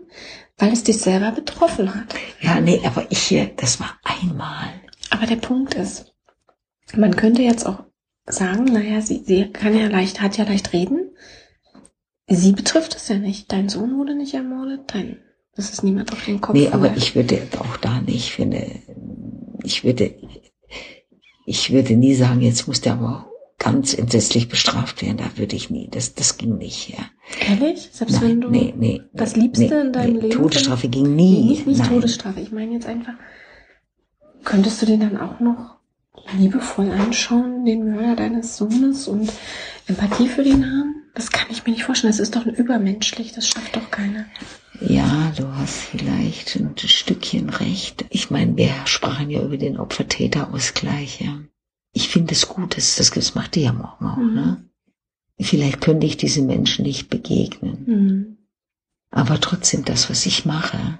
[0.57, 2.15] weil es dich selber betroffen hat.
[2.41, 4.69] Ja, nee, aber ich hier, das war einmal.
[5.09, 6.13] Aber der Punkt ist,
[6.95, 7.83] man könnte jetzt auch
[8.25, 11.11] sagen, naja, sie, sie kann ja leicht, hat ja leicht reden.
[12.27, 13.51] Sie betrifft es ja nicht.
[13.51, 15.19] Dein Sohn wurde nicht ermordet, dein,
[15.55, 16.55] das ist niemand auf den Kopf.
[16.55, 18.65] Nee, aber ich würde auch da nicht finde,
[19.63, 20.15] ich würde,
[21.45, 23.27] ich würde nie sagen, jetzt muss der aber
[23.59, 25.17] ganz entsetzlich bestraft werden.
[25.17, 27.05] Da würde ich nie, das, das ging nicht, ja.
[27.47, 27.89] Ehrlich?
[27.91, 29.01] Selbst wenn Nein, du nee, nee.
[29.13, 30.33] das Liebste nee, in deinem nee, Leben...
[30.33, 31.43] Todesstrafe ging nie.
[31.43, 31.89] nicht, nicht Nein.
[31.89, 32.41] Todesstrafe.
[32.41, 33.13] Ich meine jetzt einfach,
[34.43, 35.77] könntest du den dann auch noch
[36.37, 39.31] liebevoll anschauen, den Mörder deines Sohnes und
[39.87, 40.95] Empathie für den haben?
[41.15, 42.11] Das kann ich mir nicht vorstellen.
[42.11, 43.33] Das ist doch übermenschlich.
[43.33, 44.25] Das schafft doch keiner.
[44.87, 48.05] Ja, du hast vielleicht ein Stückchen recht.
[48.09, 51.39] Ich meine, wir sprachen ja über den Opfer-Täter-Ausgleich, ja.
[51.93, 54.33] Ich finde es gut, dass das, das macht ihr ja morgen auch, Mhm.
[54.33, 54.69] ne?
[55.39, 57.85] Vielleicht könnte ich diese Menschen nicht begegnen.
[57.85, 58.37] Hm.
[59.09, 60.99] Aber trotzdem das, was ich mache.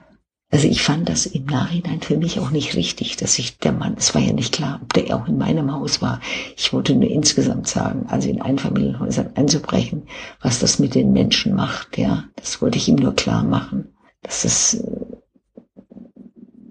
[0.54, 3.96] Also ich fand das im Nachhinein für mich auch nicht richtig, dass ich der Mann,
[3.98, 6.22] es war ja nicht klar, ob der auch in meinem Haus war.
[6.56, 10.04] Ich wollte nur insgesamt sagen, also in Einfamilienhäusern einzubrechen,
[10.42, 12.26] was das mit den Menschen macht, ja.
[12.36, 15.06] Das wollte ich ihm nur klar machen, dass es äh,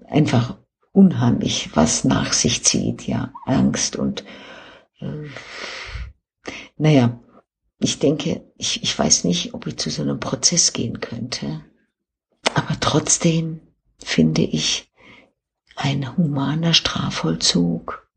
[0.07, 0.55] einfach
[0.93, 3.33] unheimlich was nach sich zieht, ja.
[3.45, 4.23] Angst und,
[5.01, 5.27] äh,
[6.77, 7.19] naja,
[7.79, 11.65] ich denke, ich, ich weiß nicht, ob ich zu so einem Prozess gehen könnte.
[12.55, 13.59] Aber trotzdem
[14.03, 14.89] finde ich,
[15.75, 18.07] ein humaner Strafvollzug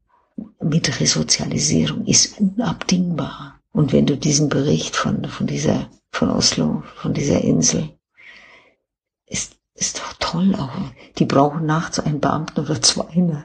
[0.62, 3.61] mit Resozialisierung ist unabdingbar.
[3.72, 7.91] Und wenn du diesen Bericht von, von dieser, von Oslo, von dieser Insel,
[9.26, 10.70] ist, ist doch toll auch.
[11.18, 13.45] Die brauchen nachts einen Beamten oder zwei, ne?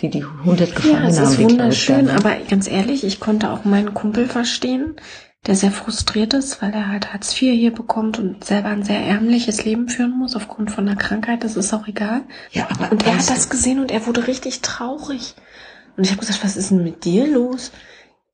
[0.00, 1.24] die die 100 Ja, Gefangene es haben.
[1.24, 4.96] ist die gleich wunderschön, aber ganz ehrlich, ich konnte auch meinen Kumpel verstehen,
[5.46, 9.00] der sehr frustriert ist, weil er halt Hartz IV hier bekommt und selber ein sehr
[9.00, 11.44] ärmliches Leben führen muss aufgrund von einer Krankheit.
[11.44, 12.22] Das ist auch egal.
[12.52, 15.34] ja, aber Und er hat das gesehen und er wurde richtig traurig.
[15.96, 17.72] Und ich habe gesagt, was ist denn mit dir los?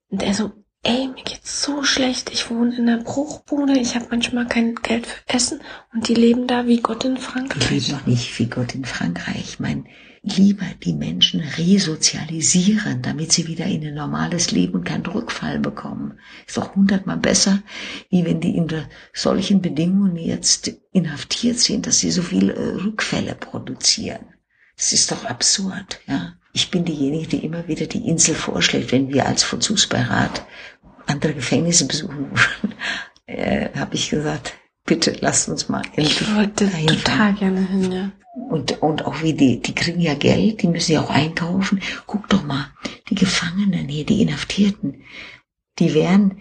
[0.09, 0.53] Und er so,
[0.83, 2.31] ey, mir geht's so schlecht.
[2.33, 3.79] Ich wohne in einer Bruchbude.
[3.79, 5.61] Ich habe manchmal kein Geld für Essen.
[5.93, 7.71] Und die leben da wie Gott in Ich Frankreich.
[7.71, 9.39] lebe noch nicht wie Gott in Frankreich.
[9.45, 9.85] Ich meine,
[10.27, 16.19] lieber die Menschen resozialisieren, damit sie wieder in ein normales Leben und keinen Rückfall bekommen.
[16.47, 17.63] Ist doch hundertmal besser,
[18.11, 23.35] wie wenn die unter solchen Bedingungen jetzt inhaftiert sind, dass sie so viele äh, Rückfälle
[23.37, 24.27] produzieren.
[24.77, 26.35] Das ist doch absurd, ja.
[26.53, 30.45] Ich bin diejenige, die immer wieder die Insel vorschlägt, wenn wir als Vollzugsbeirat
[31.07, 32.31] andere Gefängnisse besuchen,
[33.27, 34.55] äh, habe ich gesagt,
[34.85, 38.13] bitte lasst uns mal Ich wollte total gerne hin, ja.
[38.37, 41.81] Und, und auch wie die, die kriegen ja Geld, die müssen ja auch einkaufen.
[42.07, 42.67] Guck doch mal,
[43.09, 45.03] die Gefangenen hier, die Inhaftierten,
[45.79, 46.39] die werden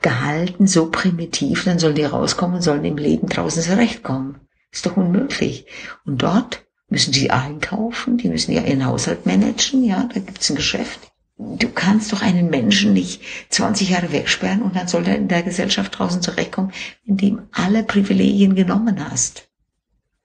[0.00, 4.38] gehalten so primitiv, dann sollen die rauskommen und sollen im Leben draußen zurechtkommen.
[4.70, 5.66] Ist doch unmöglich.
[6.04, 10.56] Und dort müssen sie einkaufen, die müssen ja ihren Haushalt managen, ja, da gibt's ein
[10.56, 11.00] Geschäft.
[11.36, 15.42] du kannst doch einen Menschen nicht 20 Jahre wegsperren und dann soll er in der
[15.42, 16.72] Gesellschaft draußen zurechtkommen,
[17.04, 19.48] indem alle Privilegien genommen hast.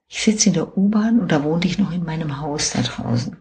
[0.07, 3.35] Ich sitze in der U-Bahn und da wohnte ich noch in meinem Haus da draußen.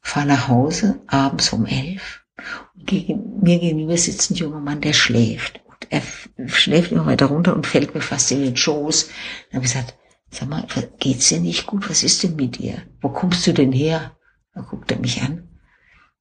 [0.00, 2.24] Fahr nach Hause, abends um elf.
[2.74, 5.60] Und gegen, mir gegenüber sitzt ein junger Mann, der schläft.
[5.66, 6.02] Und er
[6.48, 9.08] schläft immer weiter runter und fällt mir fast in den Schoß.
[9.50, 9.96] Dann habe ich gesagt,
[10.30, 10.66] sag mal,
[10.98, 11.88] geht's dir nicht gut?
[11.88, 12.82] Was ist denn mit dir?
[13.00, 14.16] Wo kommst du denn her?
[14.52, 15.48] Da guckt er mich an.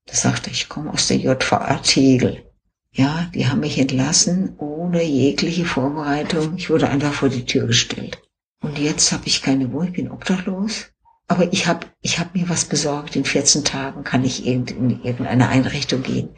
[0.06, 2.44] Da sagte ich komme aus der JVA Tegel.
[2.92, 6.56] Ja, die haben mich entlassen ohne jegliche Vorbereitung.
[6.58, 8.22] Ich wurde einfach vor die Tür gestellt.
[8.64, 10.90] Und jetzt habe ich keine Wohnung, ich bin obdachlos.
[11.28, 13.16] Aber ich habe ich hab mir was besorgt.
[13.16, 14.66] In 14 Tagen kann ich in
[15.04, 16.30] irgendeine Einrichtung gehen.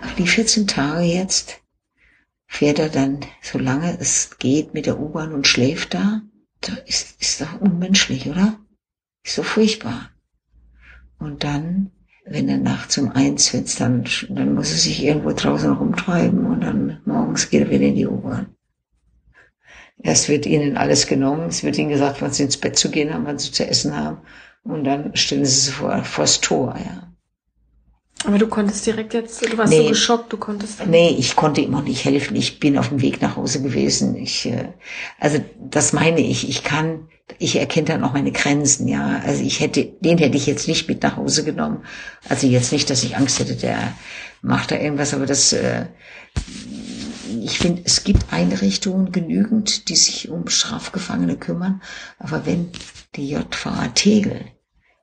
[0.00, 1.60] Aber die 14 Tage jetzt
[2.46, 6.22] fährt er dann, solange es geht, mit der U-Bahn und schläft da.
[6.60, 8.58] Das ist, ist doch unmenschlich, oder?
[9.24, 10.10] Ist so furchtbar.
[11.18, 11.90] Und dann,
[12.24, 16.60] wenn er nachts um eins, wenn's dann, dann muss er sich irgendwo draußen rumtreiben und
[16.60, 18.54] dann morgens geht er wieder in die U-Bahn.
[20.02, 23.12] Erst wird ihnen alles genommen, es wird ihnen gesagt, wann sie ins Bett zu gehen
[23.14, 24.18] haben, wann sie zu essen haben.
[24.64, 27.08] Und dann stellen sie sie vor, vors Tor, ja.
[28.24, 29.82] Aber du konntest direkt jetzt, du warst Nee.
[29.82, 30.86] so geschockt, du konntest.
[30.86, 32.36] Nee, ich konnte ihm auch nicht helfen.
[32.36, 34.14] Ich bin auf dem Weg nach Hause gewesen.
[34.16, 34.68] Ich, äh,
[35.18, 36.48] also das meine ich.
[36.48, 39.20] Ich kann, ich erkenne dann auch meine Grenzen, ja.
[39.26, 41.84] Also ich hätte, den hätte ich jetzt nicht mit nach Hause genommen.
[42.28, 43.92] Also jetzt nicht, dass ich Angst hätte, der
[44.40, 45.86] macht da irgendwas, aber das, äh,
[47.40, 51.82] ich finde, es gibt Einrichtungen genügend, die sich um Strafgefangene kümmern.
[52.18, 52.70] Aber wenn
[53.16, 54.44] die JVA Tegel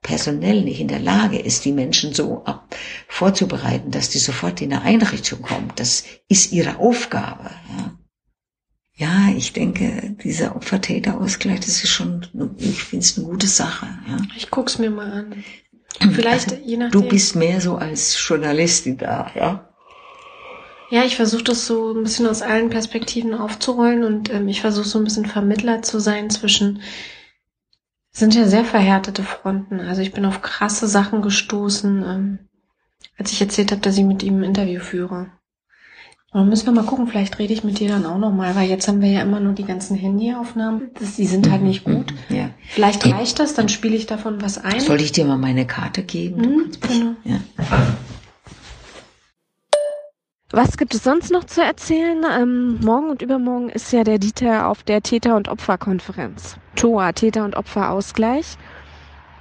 [0.01, 2.75] personell nicht in der Lage ist, die Menschen so ab,
[3.07, 5.71] vorzubereiten, dass die sofort in eine Einrichtung kommen.
[5.75, 7.51] Das ist ihre Aufgabe.
[8.97, 12.25] Ja, ja ich denke, dieser Opfer-Täter-Ausgleich, das ist schon,
[12.57, 13.88] ich finde es eine gute Sache.
[14.07, 14.17] Ja.
[14.38, 15.43] Ich guck's mir mal an.
[16.11, 16.82] Vielleicht, je nachdem.
[16.82, 19.68] Also, Du bist mehr so als Journalistin da, ja?
[20.92, 24.88] Ja, ich versuche das so ein bisschen aus allen Perspektiven aufzurollen und ähm, ich versuche
[24.88, 26.82] so ein bisschen Vermittler zu sein zwischen
[28.12, 29.80] sind ja sehr verhärtete Fronten.
[29.80, 32.40] Also ich bin auf krasse Sachen gestoßen, ähm,
[33.18, 35.28] als ich erzählt habe, dass ich mit ihm ein Interview führe.
[36.32, 38.68] Und dann müssen wir mal gucken, vielleicht rede ich mit dir dann auch nochmal, weil
[38.70, 40.90] jetzt haben wir ja immer nur die ganzen Handyaufnahmen.
[41.00, 42.14] Das, die sind halt nicht gut.
[42.30, 42.50] Ja.
[42.68, 44.80] Vielleicht reicht das, dann spiele ich davon was ein.
[44.80, 46.44] Soll ich dir mal meine Karte geben?
[46.44, 47.16] Hm, mich- genau.
[47.24, 47.40] ja.
[50.52, 52.26] Was gibt es sonst noch zu erzählen?
[52.28, 56.58] Ähm, morgen und übermorgen ist ja der Dieter auf der Täter- und Opferkonferenz.
[56.76, 58.58] TOA, Täter- und Opferausgleich.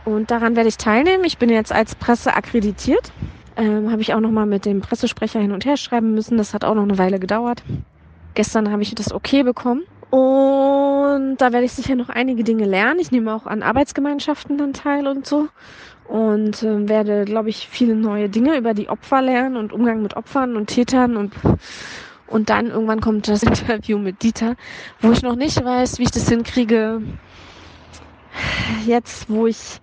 [0.05, 1.25] Und daran werde ich teilnehmen.
[1.25, 3.11] Ich bin jetzt als Presse akkreditiert.
[3.57, 6.37] Ähm, habe ich auch nochmal mit dem Pressesprecher hin und her schreiben müssen.
[6.37, 7.63] Das hat auch noch eine Weile gedauert.
[8.35, 9.85] Gestern habe ich das okay bekommen.
[10.11, 13.01] Und da werde ich sicher noch einige Dinge lernen.
[13.01, 15.49] Ich nehme auch an Arbeitsgemeinschaften dann teil und so.
[16.09, 20.17] Und äh, werde, glaube ich, viele neue Dinge über die Opfer lernen und Umgang mit
[20.17, 21.35] Opfern und Tätern und
[22.27, 24.57] und dann irgendwann kommt das Interview mit Dieter,
[25.01, 27.03] wo ich noch nicht weiß, wie ich das hinkriege.
[28.87, 29.81] Jetzt, wo ich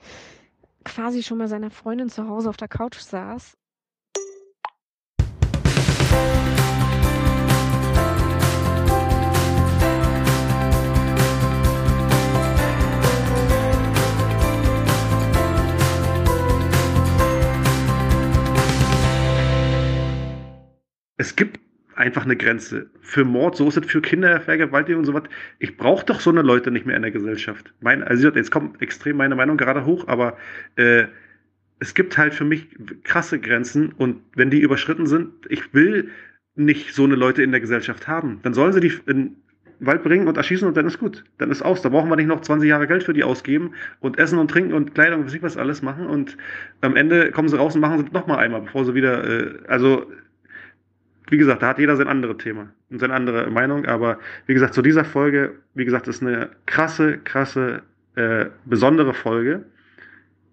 [0.84, 3.58] quasi schon mal seiner Freundin zu Hause auf der Couch saß.
[21.18, 21.60] Es gibt
[21.96, 22.90] einfach eine Grenze.
[23.02, 25.24] Für Mord, so ist es für Kindervergewaltigung und so was.
[25.60, 27.74] Ich brauche doch so eine Leute nicht mehr in der Gesellschaft.
[27.82, 30.38] Mein, also jetzt kommt extrem meine Meinung gerade hoch, aber
[30.76, 31.06] äh,
[31.80, 32.68] es gibt halt für mich
[33.04, 36.10] krasse Grenzen und wenn die überschritten sind, ich will
[36.56, 38.40] nicht so eine Leute in der Gesellschaft haben.
[38.44, 39.36] Dann sollen sie die in den
[39.80, 41.26] Wald bringen und erschießen und dann ist gut.
[41.38, 41.82] Dann ist aus.
[41.82, 44.74] Da brauchen wir nicht noch 20 Jahre Geld für die ausgeben und Essen und Trinken
[44.74, 46.38] und Kleidung und was alles machen und
[46.82, 50.10] am Ende kommen sie raus und machen sie nochmal einmal, bevor sie wieder, äh, also
[51.30, 54.74] wie gesagt, da hat jeder sein anderes Thema und seine andere Meinung, aber wie gesagt,
[54.74, 57.82] zu dieser Folge, wie gesagt, ist eine krasse, krasse,
[58.16, 59.64] äh, besondere Folge.